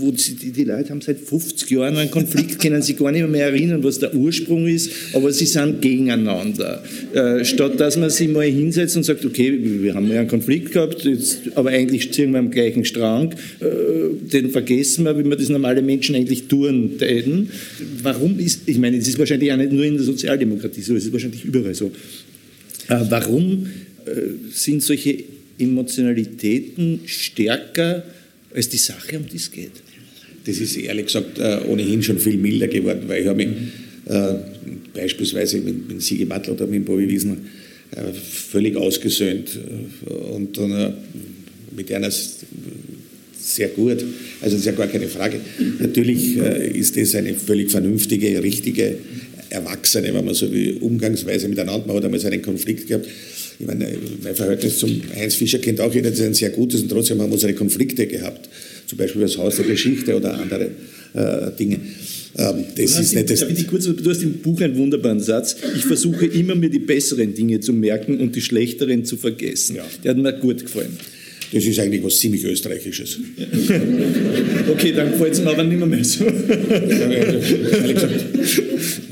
[0.00, 3.46] wo die, die Leute haben seit 50 Jahren einen Konflikt, können sich gar nicht mehr
[3.46, 6.82] erinnern, was der Ursprung ist, aber sie sind gegeneinander.
[7.12, 10.72] Äh, statt dass man sich mal hinsetzt und sagt, okay, wir haben ja einen Konflikt
[10.72, 13.66] gehabt, jetzt, aber eigentlich ziehen wir am gleichen Strang, äh,
[14.32, 17.50] den vergessen wir, wie wir das normale Menschen eigentlich tun täten.
[18.02, 21.04] Warum ist, ich meine, es ist wahrscheinlich auch nicht nur in der Sozialdemokratie so, es
[21.04, 21.92] ist wahrscheinlich überall so.
[22.88, 23.66] Äh, warum
[24.04, 24.10] äh,
[24.52, 25.24] sind solche
[25.58, 28.04] Emotionalitäten stärker
[28.54, 29.72] als die Sache, um die es geht?
[30.44, 33.48] Das ist ehrlich gesagt äh, ohnehin schon viel milder geworden, weil ich habe mich
[34.06, 34.34] äh,
[34.94, 37.36] beispielsweise mit, mit Sigi Mattler oder mit Bobby Wiesner
[37.92, 39.58] äh, völlig ausgesöhnt
[40.32, 40.94] und dann
[41.76, 44.04] mit einer sehr gut.
[44.40, 45.40] Also das ist ja gar keine Frage.
[45.78, 48.96] Natürlich ist das eine völlig vernünftige, richtige,
[49.48, 51.86] erwachsene, wenn man so wie Umgangsweise miteinander.
[51.86, 53.06] Man hat einmal seinen Konflikt gehabt.
[53.58, 53.88] Ich meine,
[54.22, 57.20] mein Verhältnis zum Heinz Fischer kennt auch jeder, das ist ein sehr gutes und trotzdem
[57.20, 58.48] haben wir unsere Konflikte gehabt
[58.90, 60.70] zum Beispiel das Haus der Geschichte oder andere
[61.14, 61.80] äh, Dinge.
[62.36, 65.56] Ähm, das ist nicht das kurz, du hast im Buch einen wunderbaren Satz.
[65.76, 69.76] Ich versuche immer, mir die besseren Dinge zu merken und die schlechteren zu vergessen.
[69.76, 69.84] Ja.
[70.02, 70.96] Der hat mir gut gefallen.
[71.52, 73.18] Das ist eigentlich was ziemlich Österreichisches.
[74.70, 76.24] okay, dann gefällt es mir aber nicht mehr so.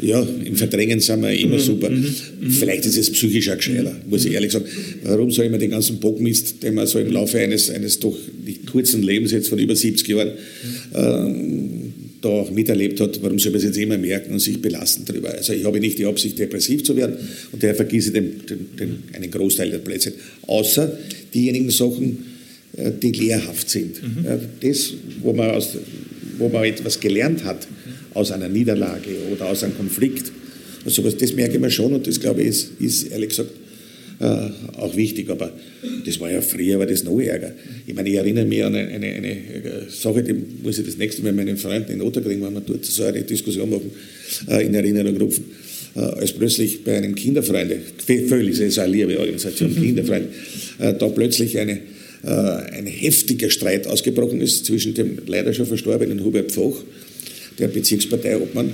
[0.01, 1.91] ja, im Verdrängen sind wir immer mhm, super.
[1.91, 2.51] Mhm, mhm.
[2.51, 4.67] Vielleicht ist es psychisch auch gescheiter, muss ich ehrlich sagen.
[5.03, 8.17] Warum soll ich mir den ganzen Bockmist, den man so im Laufe eines, eines doch
[8.45, 10.33] nicht kurzen Lebens jetzt von über 70 Jahren
[10.95, 11.78] ähm,
[12.21, 15.31] da auch miterlebt hat, warum soll man es jetzt immer merken und sich belasten darüber?
[15.31, 17.17] Also ich habe nicht die Absicht, depressiv zu werden
[17.53, 20.13] und daher vergieße den, den, den, einen Großteil der Plätze.
[20.47, 20.99] Außer
[21.33, 22.25] diejenigen Sachen,
[22.77, 24.03] äh, die lehrhaft sind.
[24.03, 24.25] Mhm.
[24.61, 24.93] Das,
[25.23, 25.77] wo man, aus,
[26.39, 27.67] wo man etwas gelernt hat
[28.15, 30.33] aus einer Niederlage oder aus einem Konflikt,
[30.85, 33.51] also das merke ich mir schon und das glaube ich ist, ist ehrlich gesagt
[34.21, 35.31] äh, auch wichtig.
[35.31, 35.53] Aber
[36.05, 37.53] das war ja früher, war das noch ärger.
[37.87, 39.37] Ich meine, ich erinnere mich an eine, eine, eine
[39.89, 43.05] Sache, die muss ich das nächste Mal meinen Freunden in Otterkring, wenn wir dort so
[43.05, 43.91] eine Diskussion machen,
[44.49, 45.45] äh, in Erinnerung rufen.
[45.95, 47.79] Äh, als plötzlich bei einem Kinderfreunde,
[48.29, 50.29] völlig, das ist eine liebe Organisation, Kinderfreunde,
[50.79, 51.81] äh, da plötzlich eine,
[52.25, 56.83] äh, ein heftiger Streit ausgebrochen ist zwischen dem leider schon verstorbenen Hubert Pfoch,
[57.59, 58.73] der Bezirksparteiobmann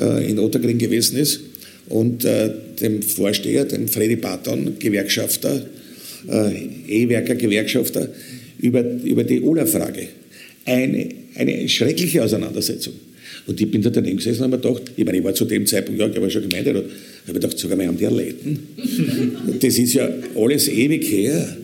[0.00, 1.40] äh, in Otterkring gewesen ist,
[1.88, 5.66] und äh, dem Vorsteher, dem Freddy Barton, Gewerkschafter,
[6.28, 6.52] äh,
[6.88, 8.08] E-Werker, Gewerkschafter,
[8.58, 10.08] über, über die Ola-Frage.
[10.64, 12.94] Eine, eine schreckliche Auseinandersetzung.
[13.46, 15.44] Und ich bin da daneben gesessen und habe mir gedacht, ich meine, ich war zu
[15.44, 18.58] dem Zeitpunkt, ja, ich war schon Gemeinderat, ich habe gedacht, sogar wir haben die erleiden.
[19.60, 21.56] Das ist ja alles ewig her.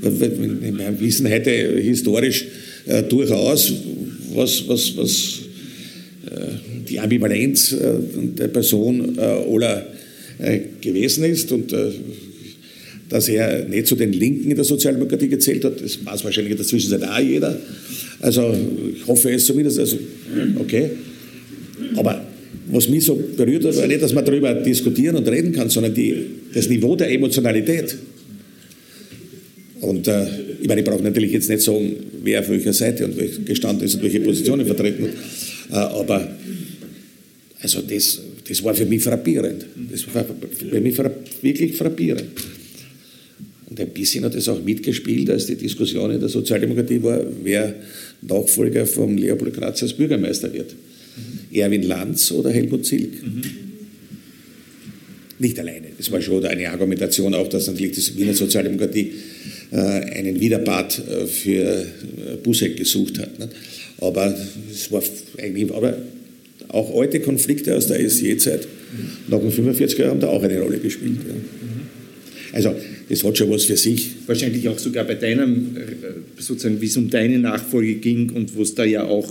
[0.00, 2.46] Wir wissen heute historisch
[2.86, 3.72] äh, durchaus,
[4.34, 5.38] was, was, was
[6.26, 7.94] äh, die Ambivalenz äh,
[8.38, 9.86] der Person äh, Ola
[10.80, 11.52] gewesen ist.
[11.52, 11.72] Und
[13.12, 15.80] dass er nicht zu den Linken in der Sozialdemokratie gezählt hat.
[15.80, 17.56] Das weiß wahrscheinlich in der Zwischenzeit auch jeder.
[18.20, 18.54] Also
[18.96, 19.78] ich hoffe es zumindest.
[19.78, 19.98] Also,
[20.58, 20.90] okay.
[21.96, 22.24] Aber
[22.70, 25.92] was mich so berührt hat, war nicht, dass man darüber diskutieren und reden kann, sondern
[25.94, 26.24] die,
[26.54, 27.96] das Niveau der Emotionalität.
[29.82, 30.24] Und äh,
[30.62, 33.84] ich meine, ich brauche natürlich jetzt nicht sagen, wer auf welcher Seite und welche gestanden
[33.84, 35.12] ist und welche Positionen vertreten hat.
[35.70, 36.28] Äh, aber
[37.62, 39.66] also das, das war für mich frappierend.
[39.90, 40.98] Das war für mich
[41.42, 42.24] wirklich frappierend.
[43.70, 47.74] Und ein bisschen hat es auch mitgespielt, als die Diskussion in der Sozialdemokratie war, wer
[48.20, 50.72] Nachfolger von Leopold Kratz als Bürgermeister wird.
[50.72, 51.56] Mhm.
[51.56, 53.22] Erwin Lanz oder Helmut Zilk.
[53.22, 53.42] Mhm.
[55.38, 55.88] Nicht alleine.
[55.98, 59.12] Es war schon eine Argumentation auch, dass natürlich die Wiener Sozialdemokratie
[59.70, 63.30] äh, einen Widerpart äh, für äh, Busek gesucht hat.
[63.98, 64.36] Aber
[64.70, 65.02] es war
[65.38, 65.96] eigentlich, aber
[66.72, 68.66] auch alte Konflikte aus der SJ-Zeit
[69.28, 71.18] nach den 45er haben da auch eine Rolle gespielt.
[71.26, 71.34] Ja.
[72.52, 72.74] Also
[73.08, 74.10] das hat schon was für sich.
[74.26, 75.76] Wahrscheinlich auch sogar bei deinem,
[76.38, 79.28] sozusagen, wie es um deine Nachfolge ging und wo es da ja auch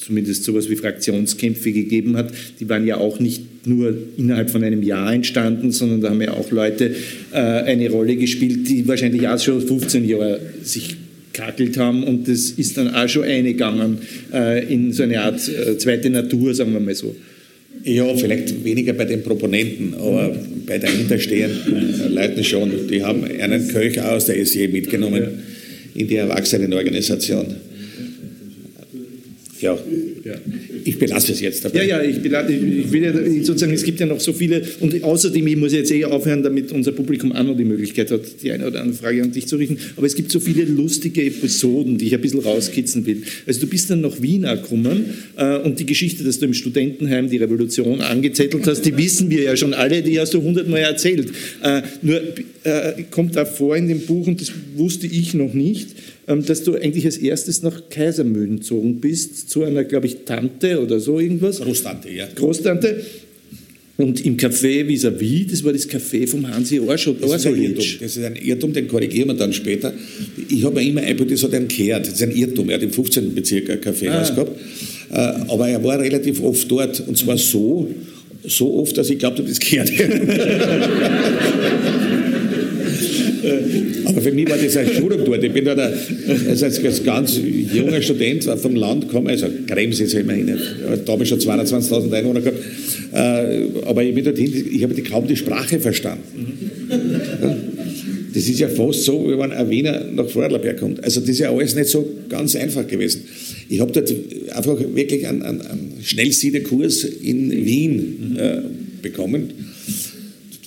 [0.00, 4.82] zumindest sowas wie Fraktionskämpfe gegeben hat, die waren ja auch nicht nur innerhalb von einem
[4.82, 6.94] Jahr entstanden, sondern da haben ja auch Leute
[7.32, 10.96] äh, eine Rolle gespielt, die wahrscheinlich auch schon 15 Jahre sich
[11.40, 13.98] kackelt haben und das ist dann auch schon eingegangen
[14.32, 17.14] äh, in so eine Art äh, zweite Natur, sagen wir mal so.
[17.82, 20.36] Ja, vielleicht weniger bei den Proponenten, aber
[20.66, 22.70] bei dahinterstehenden Leuten schon.
[22.90, 25.28] Die haben einen Köch aus der SJ mitgenommen
[25.94, 27.46] in die Erwachsenenorganisation.
[29.60, 29.78] Ja,
[30.84, 31.84] ich belasse es jetzt dabei.
[31.84, 35.02] Ja, ja, ich, belasse, ich will ja sozusagen, es gibt ja noch so viele und
[35.02, 38.52] außerdem, ich muss jetzt eh aufhören, damit unser Publikum auch noch die Möglichkeit hat, die
[38.52, 41.98] eine oder andere Frage an dich zu richten, aber es gibt so viele lustige Episoden,
[41.98, 43.22] die ich ein bisschen rauskitzeln will.
[43.46, 47.28] Also du bist dann nach Wien gekommen äh, und die Geschichte, dass du im Studentenheim
[47.28, 51.28] die Revolution angezettelt hast, die wissen wir ja schon alle, die hast du hundertmal erzählt.
[51.62, 52.20] Äh, nur
[52.64, 55.88] äh, kommt da vor in dem Buch, und das wusste ich noch nicht,
[56.38, 61.00] dass du eigentlich als erstes nach Kaisermühlen gezogen bist, zu einer, glaube ich, Tante oder
[61.00, 61.60] so irgendwas.
[61.60, 62.28] Großtante, ja.
[62.34, 63.04] Großtante.
[63.96, 68.00] Und im Café vis-à-vis, das war das Café vom Hansi Orscholitsch.
[68.00, 69.92] Das, das ist ein Irrtum, den korrigieren wir dann später.
[70.48, 72.06] Ich habe mir immer eingebildet, das hat einen gehört.
[72.06, 72.70] Das ist ein Irrtum.
[72.70, 73.34] Er hat im 15.
[73.34, 74.34] Bezirk ein Kaffeehaus ah.
[74.34, 74.58] gehabt.
[75.12, 77.06] Äh, aber er war relativ oft dort.
[77.06, 77.90] Und zwar so,
[78.46, 79.90] so oft, dass ich glaube, das gehört.
[84.04, 85.42] Aber für mich war das eine Schulung dort.
[85.42, 87.40] Ich bin dort also als ganz
[87.72, 90.52] junger Student vom Land gekommen, also Krems ist immerhin,
[91.04, 92.58] da habe ich schon 22.000 Einwohner gehabt,
[93.12, 96.22] äh, aber ich bin dorthin, ich habe kaum die Sprache verstanden.
[98.32, 101.02] Das ist ja fast so, wie wenn ein Wiener nach Vorarlberg kommt.
[101.02, 103.22] Also das ist ja alles nicht so ganz einfach gewesen.
[103.68, 104.12] Ich habe dort
[104.54, 108.60] einfach wirklich einen, einen, einen Schnellsiederkurs in Wien äh,
[109.02, 109.50] bekommen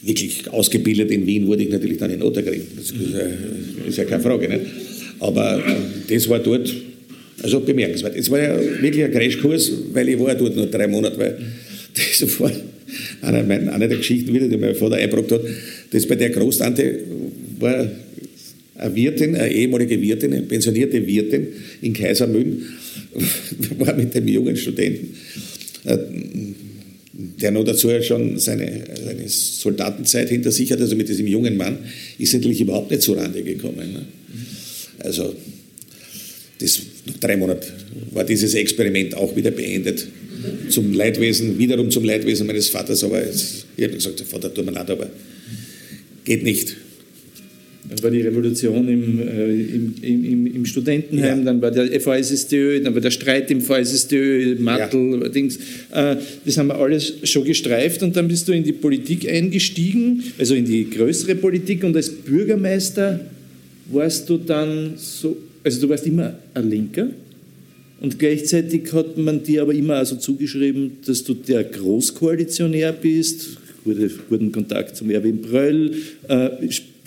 [0.04, 2.62] wirklich ausgebildet in Wien wurde ich natürlich dann in Ottergring.
[2.76, 4.49] Das ist ja, ist ja keine Frage.
[4.49, 4.62] Nicht?
[5.20, 6.74] Aber äh, das war dort
[7.41, 8.16] also bemerkenswert.
[8.16, 11.38] Es war ja wirklich ein Crashkurs, weil ich war dort nur drei Monate, weil
[11.93, 12.51] das war
[13.22, 15.41] eine, meine, eine der Geschichten wieder, die mein Vater eingebracht hat.
[15.91, 16.99] Das bei der Großtante
[17.60, 17.89] war
[18.76, 21.47] eine Wirtin, eine ehemalige Wirtin, eine pensionierte Wirtin
[21.82, 22.64] in Kaisermühlen,
[23.80, 25.16] war mit dem jungen Studenten
[25.86, 25.97] äh,
[27.14, 31.78] der noch dazu schon seine, seine Soldatenzeit hinter sich hat, also mit diesem jungen Mann,
[32.18, 33.93] ist natürlich überhaupt nicht zu Rande gekommen.
[33.93, 34.05] Ne?
[34.99, 35.36] Also,
[36.59, 37.68] das, nach drei Monaten
[38.11, 40.07] war dieses Experiment auch wieder beendet.
[40.70, 44.72] Zum Leidwesen, wiederum zum Leidwesen meines Vaters, aber jetzt, ich habe gesagt, Vater, tut mir
[44.72, 45.09] leid, aber
[46.26, 46.76] geht nicht.
[47.94, 51.46] Dann war die Revolution im, äh, im, im, im, Studentenheim, ja.
[51.46, 55.30] dann war der VSSDÖ, dann war der Streit im VSSDÖ, Mattel, ja.
[55.30, 55.58] Dings.
[55.91, 60.24] Äh, das haben wir alles schon gestreift und dann bist du in die Politik eingestiegen,
[60.39, 63.20] also in die größere Politik und als Bürgermeister
[63.91, 67.10] warst du dann so, also du warst immer ein Linker
[68.02, 73.58] und gleichzeitig hat man dir aber immer also zugeschrieben, dass du der Großkoalitionär bist,
[74.30, 75.94] guten Kontakt zum Erwin Bröll,
[76.28, 76.50] äh,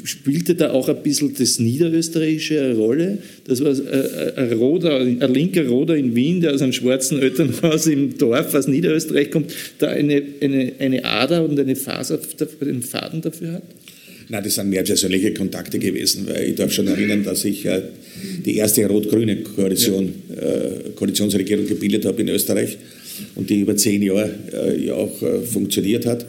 [0.05, 3.19] spielte da auch ein bisschen das Niederösterreichische eine Rolle.
[3.47, 7.87] Das war äh, ein, Roder, ein linker Roder in Wien, der aus einem schwarzen Elternhaus
[7.87, 12.19] im Dorf aus Niederösterreich kommt, da eine, eine, eine Ader und eine Faser,
[12.61, 13.63] einen Faden dafür hat?
[14.29, 17.83] Nein, das sind mehr persönliche Kontakte gewesen, weil ich darf schon erinnern, dass ich äh,
[18.45, 22.77] die erste rot-grüne Koalition, äh, Koalitionsregierung gebildet habe in Österreich
[23.37, 26.27] und die über zehn Jahre äh, ja auch äh, funktioniert hat.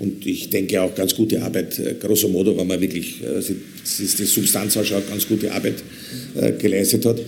[0.00, 4.24] Und ich denke auch ganz gute Arbeit, äh, grosso modo, wenn man wirklich äh, die
[4.24, 5.82] Substanz anschaut, ganz gute Arbeit
[6.40, 7.20] äh, geleistet hat.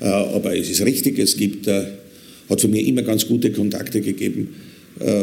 [0.00, 4.48] Aber es ist richtig, es gibt, hat von mir immer ganz gute Kontakte gegeben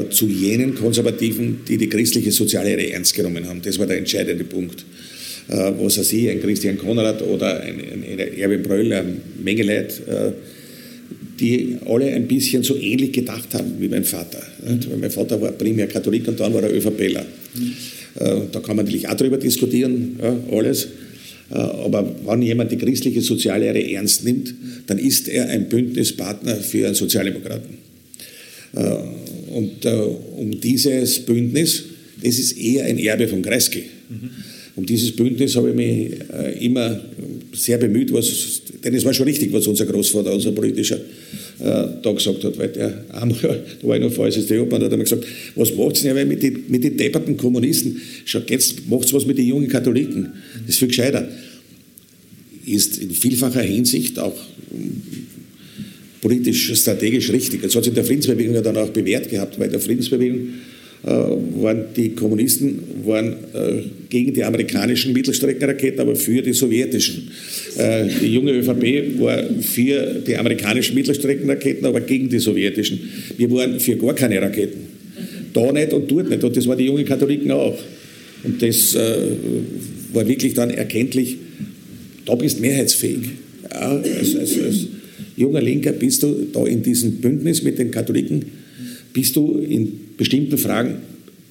[0.10, 3.62] zu jenen Konservativen, die die christliche Soziallehre ernst genommen haben.
[3.62, 4.86] Das war der entscheidende Punkt.
[5.50, 10.36] was weiß ich, ein Christian Konrad oder ein, ein Erwin Bröll, eine Menge Leute,
[11.40, 14.42] die alle ein bisschen so ähnlich gedacht haben wie mein Vater.
[14.66, 15.00] Mhm.
[15.00, 17.26] Mein Vater war primär Katholik und dann war er ÖVPler.
[17.56, 17.74] Mhm.
[18.52, 20.88] Da kann man natürlich auch darüber diskutieren, ja, alles.
[21.50, 24.54] Aber wenn jemand die christliche Soziallehre ernst nimmt,
[24.88, 27.78] dann ist er ein Bündnispartner für einen Sozialdemokraten.
[29.48, 29.86] Und
[30.38, 31.86] um dieses Bündnis,
[32.22, 33.84] das ist eher ein Erbe von Kreisky.
[34.10, 34.30] Mhm.
[34.80, 37.02] Um dieses Bündnis habe ich mich immer
[37.52, 40.96] sehr bemüht, was, denn es war schon richtig, was unser Großvater, unser politischer
[41.60, 43.38] äh, da gesagt hat, weil der einmal,
[43.82, 45.26] da war ich noch VSSD Obmann, da hat mir gesagt,
[45.56, 48.00] was macht ihr denn mit den mit die depperten Kommunisten?
[48.24, 50.30] Schaut, jetzt macht was mit den jungen Katholiken.
[50.62, 51.28] Das ist viel gescheiter.
[52.66, 54.38] Ist in vielfacher Hinsicht auch
[54.72, 55.02] hm,
[56.22, 57.64] politisch, strategisch richtig.
[57.64, 60.69] Das hat sich in der Friedensbewegung ja dann auch bewährt gehabt, weil der Friedensbewegung äh,
[61.04, 67.30] waren die Kommunisten waren äh, gegen die amerikanischen Mittelstreckenraketen, aber für die sowjetischen.
[67.78, 73.00] Äh, die junge ÖVP war für die amerikanischen Mittelstreckenraketen, aber gegen die sowjetischen.
[73.38, 74.82] Wir waren für gar keine Raketen.
[75.54, 76.44] Da nicht und dort nicht.
[76.44, 77.78] Und das waren die jungen Katholiken auch.
[78.44, 78.96] Und das
[80.14, 81.38] war wirklich dann erkenntlich,
[82.26, 83.30] da bist du mehrheitsfähig.
[83.72, 84.88] Ja, als, als, als
[85.36, 88.46] junger Linker bist du da in diesem Bündnis mit den Katholiken,
[89.14, 90.96] bist du in bestimmten Fragen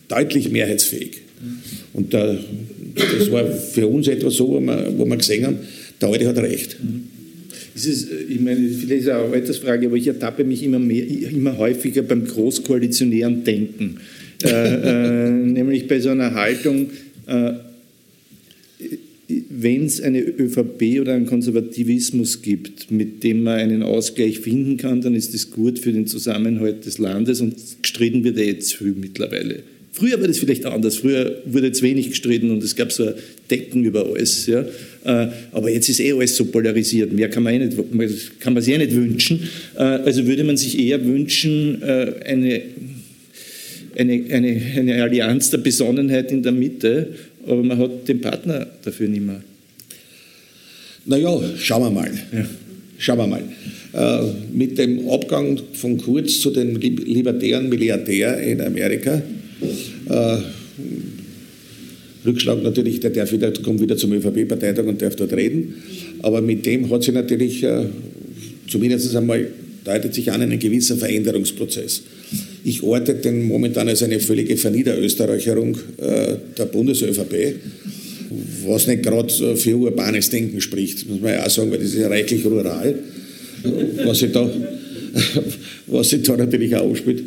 [0.08, 1.22] deutlich mehrheitsfähig.
[1.92, 2.36] Und da,
[2.94, 5.58] das war für uns etwas so, wo wir, wo wir gesehen haben,
[6.00, 6.76] der Alte hat recht.
[7.74, 7.86] Es,
[8.28, 12.02] ich meine, vielleicht ist es eine Altersfrage, aber ich ertappe mich immer, mehr, immer häufiger
[12.02, 13.98] beim großkoalitionären Denken.
[14.42, 16.90] äh, äh, nämlich bei so einer Haltung,
[17.26, 17.52] äh,
[19.28, 25.02] wenn es eine ÖVP oder einen Konservativismus gibt, mit dem man einen Ausgleich finden kann,
[25.02, 28.94] dann ist das gut für den Zusammenhalt des Landes und gestritten wird er jetzt viel
[28.98, 29.62] mittlerweile.
[29.92, 30.96] Früher war das vielleicht anders.
[30.98, 33.10] Früher wurde jetzt wenig gestritten und es gab so
[33.50, 34.46] Decken über alles.
[34.46, 34.64] Ja.
[35.04, 37.12] Äh, aber jetzt ist eh alles so polarisiert.
[37.12, 39.40] Mehr kann man, eh nicht, kann man sich eh nicht wünschen.
[39.76, 42.62] Äh, also würde man sich eher wünschen, äh, eine,
[43.96, 47.14] eine, eine, eine Allianz der Besonnenheit in der Mitte
[47.48, 49.42] aber man hat den Partner dafür nicht mehr.
[51.06, 52.10] Naja, schauen wir mal.
[52.32, 52.46] Ja.
[52.98, 53.42] Schauen wir mal.
[53.92, 59.22] Äh, mit dem Abgang von Kurz zu den libertären Milliardär in Amerika,
[60.08, 60.36] äh,
[62.26, 65.74] Rückschlag natürlich, der darf wieder, kommt wieder zum ÖVP-Parteitag und darf dort reden,
[66.20, 67.86] aber mit dem hat sich natürlich äh,
[68.68, 69.46] zumindest einmal
[69.84, 72.02] deutet sich an ein gewisser Veränderungsprozess.
[72.64, 77.54] Ich orte den momentan als eine völlige Verniederösterreicherung äh, der Bundes-ÖVP,
[78.66, 82.00] was nicht gerade für urbanes Denken spricht, muss man ja auch sagen, weil das ist
[82.00, 82.98] ja reichlich rural,
[84.04, 84.50] was sich da,
[85.86, 87.22] was sich da natürlich auch aufspielt.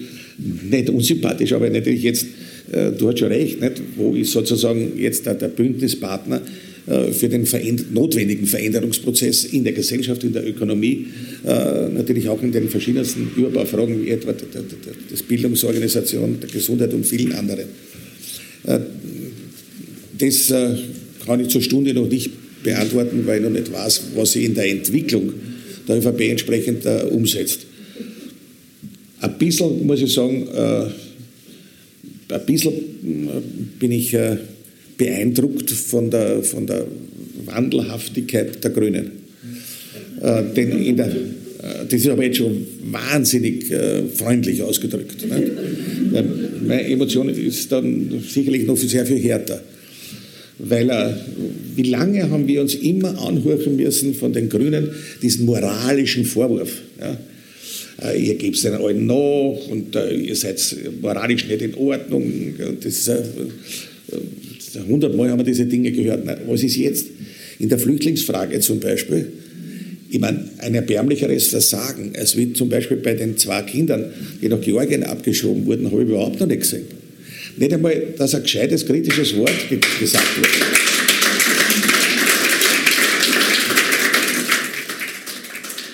[0.69, 2.25] Nicht unsympathisch, aber natürlich jetzt,
[2.71, 3.81] äh, du hast schon recht, nicht?
[3.95, 7.47] wo ist sozusagen jetzt der, der Bündnispartner, äh, für den
[7.93, 11.07] notwendigen Veränderungsprozess in der Gesellschaft, in der Ökonomie,
[11.45, 14.63] äh, natürlich auch in den verschiedensten Überbaufragen wie etwa der
[15.27, 17.65] Bildungsorganisation, der Gesundheit und vielen anderen.
[18.65, 18.79] Äh,
[20.17, 20.53] das
[21.25, 22.31] kann ich zur Stunde noch nicht
[22.63, 25.33] beantworten, weil ich noch nicht weiß, was sie in der Entwicklung
[25.87, 27.61] der ÖVP entsprechend umsetzt.
[29.19, 30.47] Ein bisschen, muss ich sagen,
[32.29, 32.73] ein bisschen
[33.79, 34.15] bin ich
[35.01, 36.85] beeindruckt von der, von der
[37.45, 39.11] Wandelhaftigkeit der Grünen.
[40.21, 45.27] Äh, denn in der, äh, das ist aber jetzt schon wahnsinnig äh, freundlich ausgedrückt.
[45.27, 45.51] Ne?
[46.67, 49.59] Meine Emotion ist dann sicherlich noch sehr viel härter.
[50.59, 51.13] Weil äh,
[51.75, 54.91] wie lange haben wir uns immer anhören müssen von den Grünen
[55.23, 56.73] diesen moralischen Vorwurf.
[56.99, 57.17] Ja?
[58.03, 60.63] Äh, ihr gebt es den allen nach und äh, ihr seid
[61.01, 62.53] moralisch nicht in Ordnung.
[62.83, 63.11] Das ist
[64.79, 66.23] hundertmal haben wir diese Dinge gehört.
[66.47, 67.07] Was ist jetzt?
[67.59, 69.27] In der Flüchtlingsfrage zum Beispiel,
[70.09, 74.11] ich meine, ein erbärmlicheres Versagen, als wie zum Beispiel bei den zwei Kindern,
[74.41, 76.83] die nach Georgien abgeschoben wurden, habe ich überhaupt noch nicht gesehen.
[77.57, 79.69] Nicht einmal, dass ein gescheites kritisches Wort
[79.99, 80.47] gesagt wird.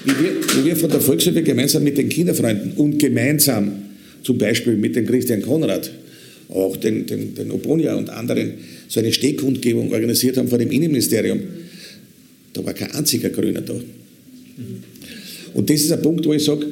[0.05, 3.73] Wie wir, wie wir von der Volkshilfe gemeinsam mit den Kinderfreunden und gemeinsam
[4.23, 5.91] zum Beispiel mit dem Christian Konrad
[6.49, 8.53] auch den, den, den Obonia und anderen
[8.87, 11.41] so eine Stehkundgebung organisiert haben vor dem Innenministerium,
[12.53, 13.79] da war kein einziger Grüner da.
[15.53, 16.65] Und das ist ein Punkt, wo ich sage,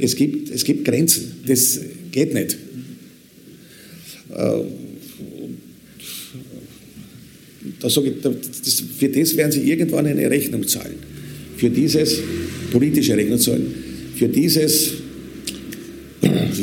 [0.00, 1.32] es gibt, es gibt Grenzen.
[1.46, 2.56] Das geht nicht.
[4.34, 4.60] Äh,
[7.80, 10.94] da sage ich, das, für das werden sie irgendwann eine Rechnung zahlen.
[11.56, 12.18] Für dieses
[12.70, 13.74] politische Rechnung zahlen.
[14.16, 14.92] Für dieses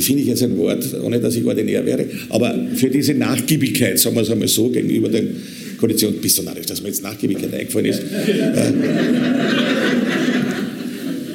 [0.06, 4.16] finde ich jetzt ein Wort, ohne dass ich ordinär wäre, aber für diese Nachgiebigkeit, sagen
[4.16, 5.36] wir es einmal so, gegenüber den
[5.78, 8.74] Koalitionen, bist du narrisch, dass mir jetzt Nachgiebigkeit eingefallen ist, äh,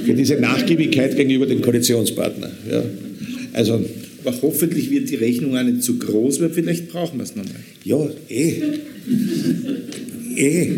[0.05, 2.53] für diese Nachgiebigkeit gegenüber den Koalitionspartnern.
[2.71, 2.85] Ja.
[3.53, 3.85] Also,
[4.25, 7.55] aber hoffentlich wird die Rechnung auch nicht zu groß, weil vielleicht brauchen wir es nochmal.
[7.85, 8.63] Ja, eh.
[10.37, 10.73] eh.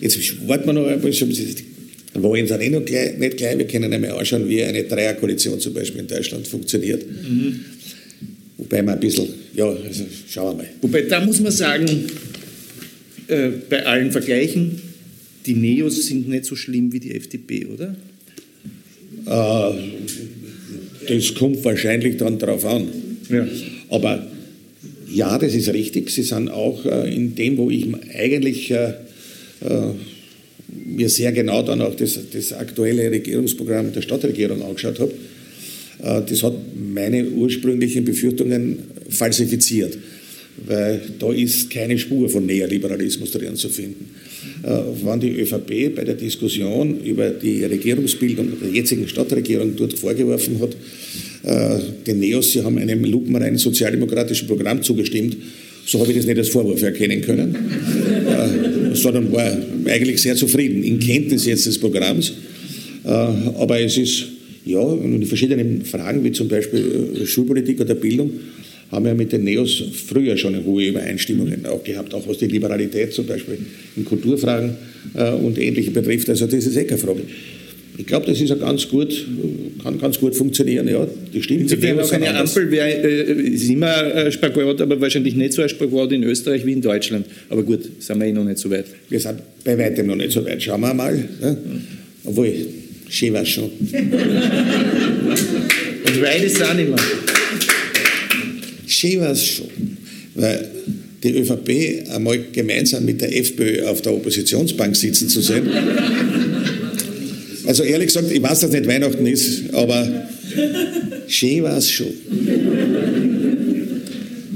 [0.00, 1.30] Jetzt warten wir noch ein bisschen.
[2.22, 3.58] Wollen sind eh noch gleich, nicht gleich.
[3.58, 7.04] Wir können einmal anschauen, wie eine Dreierkoalition zum Beispiel in Deutschland funktioniert.
[7.06, 7.64] Mhm.
[8.58, 10.70] Wobei man ein bisschen, ja, also schauen wir mal.
[10.82, 12.06] Wobei da muss man sagen,
[13.28, 14.80] äh, bei allen Vergleichen,
[15.46, 17.96] die Neos sind nicht so schlimm wie die FDP, oder?
[19.26, 19.74] Äh,
[21.08, 22.88] das kommt wahrscheinlich dann darauf an.
[23.30, 23.46] Ja.
[23.88, 24.26] Aber
[25.10, 26.10] ja, das ist richtig.
[26.10, 28.94] Sie sind auch äh, in dem, wo ich eigentlich äh,
[29.60, 29.92] äh,
[30.68, 35.12] mir sehr genau dann auch das, das aktuelle Regierungsprogramm der Stadtregierung angeschaut habe,
[36.02, 39.98] äh, das hat meine ursprünglichen Befürchtungen falsifiziert,
[40.66, 44.10] weil da ist keine Spur von Neoliberalismus drin zu finden.
[44.62, 50.60] Äh, wann die ÖVP bei der Diskussion über die Regierungsbildung der jetzigen Stadtregierung dort vorgeworfen
[50.60, 50.76] hat,
[51.44, 55.36] äh, den Neos, sie haben einem lupenreinen sozialdemokratischen Programm zugestimmt,
[55.86, 57.56] so habe ich das nicht als Vorwurf erkennen können,
[58.98, 62.32] sondern war eigentlich sehr zufrieden in Kenntnis jetzt des Programms.
[63.04, 64.26] Äh, aber es ist,
[64.64, 68.30] ja, in verschiedenen Fragen, wie zum Beispiel äh, Schulpolitik oder Bildung,
[68.90, 72.46] haben wir mit den Neos früher schon eine hohe Übereinstimmungen auch gehabt, auch was die
[72.46, 73.58] Liberalität zum Beispiel
[73.96, 74.76] in Kulturfragen
[75.14, 76.28] äh, und Ähnliche betrifft.
[76.30, 77.22] Also das ist eh keine Frage.
[77.98, 79.26] Ich glaube, das ist ja ganz gut,
[79.82, 80.86] kann ganz gut funktionieren.
[80.86, 81.62] Ja, die stimmt.
[81.62, 85.68] Insofern auch eine Ampel wäre, äh, ist immer ein Spagat, aber wahrscheinlich nicht so ein
[85.68, 87.26] Spagat in Österreich wie in Deutschland.
[87.48, 88.84] Aber gut, sind wir eh noch nicht so weit.
[89.08, 90.62] Wir sind bei weitem noch nicht so weit.
[90.62, 91.12] Schauen wir mal.
[91.12, 91.58] Ne?
[92.22, 92.54] Obwohl,
[93.08, 93.64] schön war schon.
[96.06, 96.98] Und weit ist es auch nicht mehr.
[98.86, 99.66] Schön war es schon.
[100.36, 100.68] Weil
[101.24, 105.68] die ÖVP einmal gemeinsam mit der FPÖ auf der Oppositionsbank sitzen zu sehen.
[107.68, 110.26] Also ehrlich gesagt, ich weiß, dass nicht Weihnachten ist, aber
[111.26, 112.14] schön war es schon.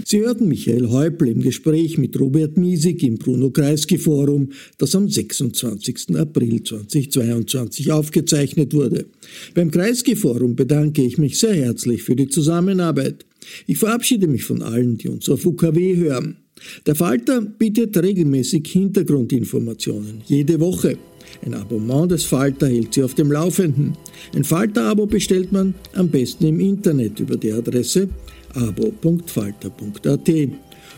[0.07, 4.49] Sie hörten Michael Häupl im Gespräch mit Robert Miesig im Bruno Kreisky Forum,
[4.79, 6.17] das am 26.
[6.17, 9.05] April 2022 aufgezeichnet wurde.
[9.53, 13.27] Beim Kreisky Forum bedanke ich mich sehr herzlich für die Zusammenarbeit.
[13.67, 16.39] Ich verabschiede mich von allen, die uns auf UKW hören.
[16.87, 20.97] Der Falter bietet regelmäßig Hintergrundinformationen, jede Woche.
[21.45, 23.97] Ein Abonnement des Falter hält Sie auf dem Laufenden.
[24.35, 28.09] Ein Falter-Abo bestellt man am besten im Internet über die Adresse
[28.55, 30.31] abo.falter.at.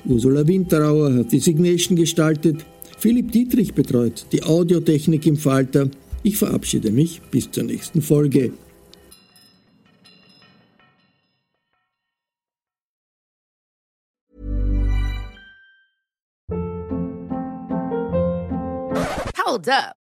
[0.06, 2.64] Ursula Winterauer hat die Signation gestaltet.
[2.98, 5.88] Philipp Dietrich betreut die Audiotechnik im Falter.
[6.22, 8.52] Ich verabschiede mich bis zur nächsten Folge.
[19.46, 20.03] Hold up.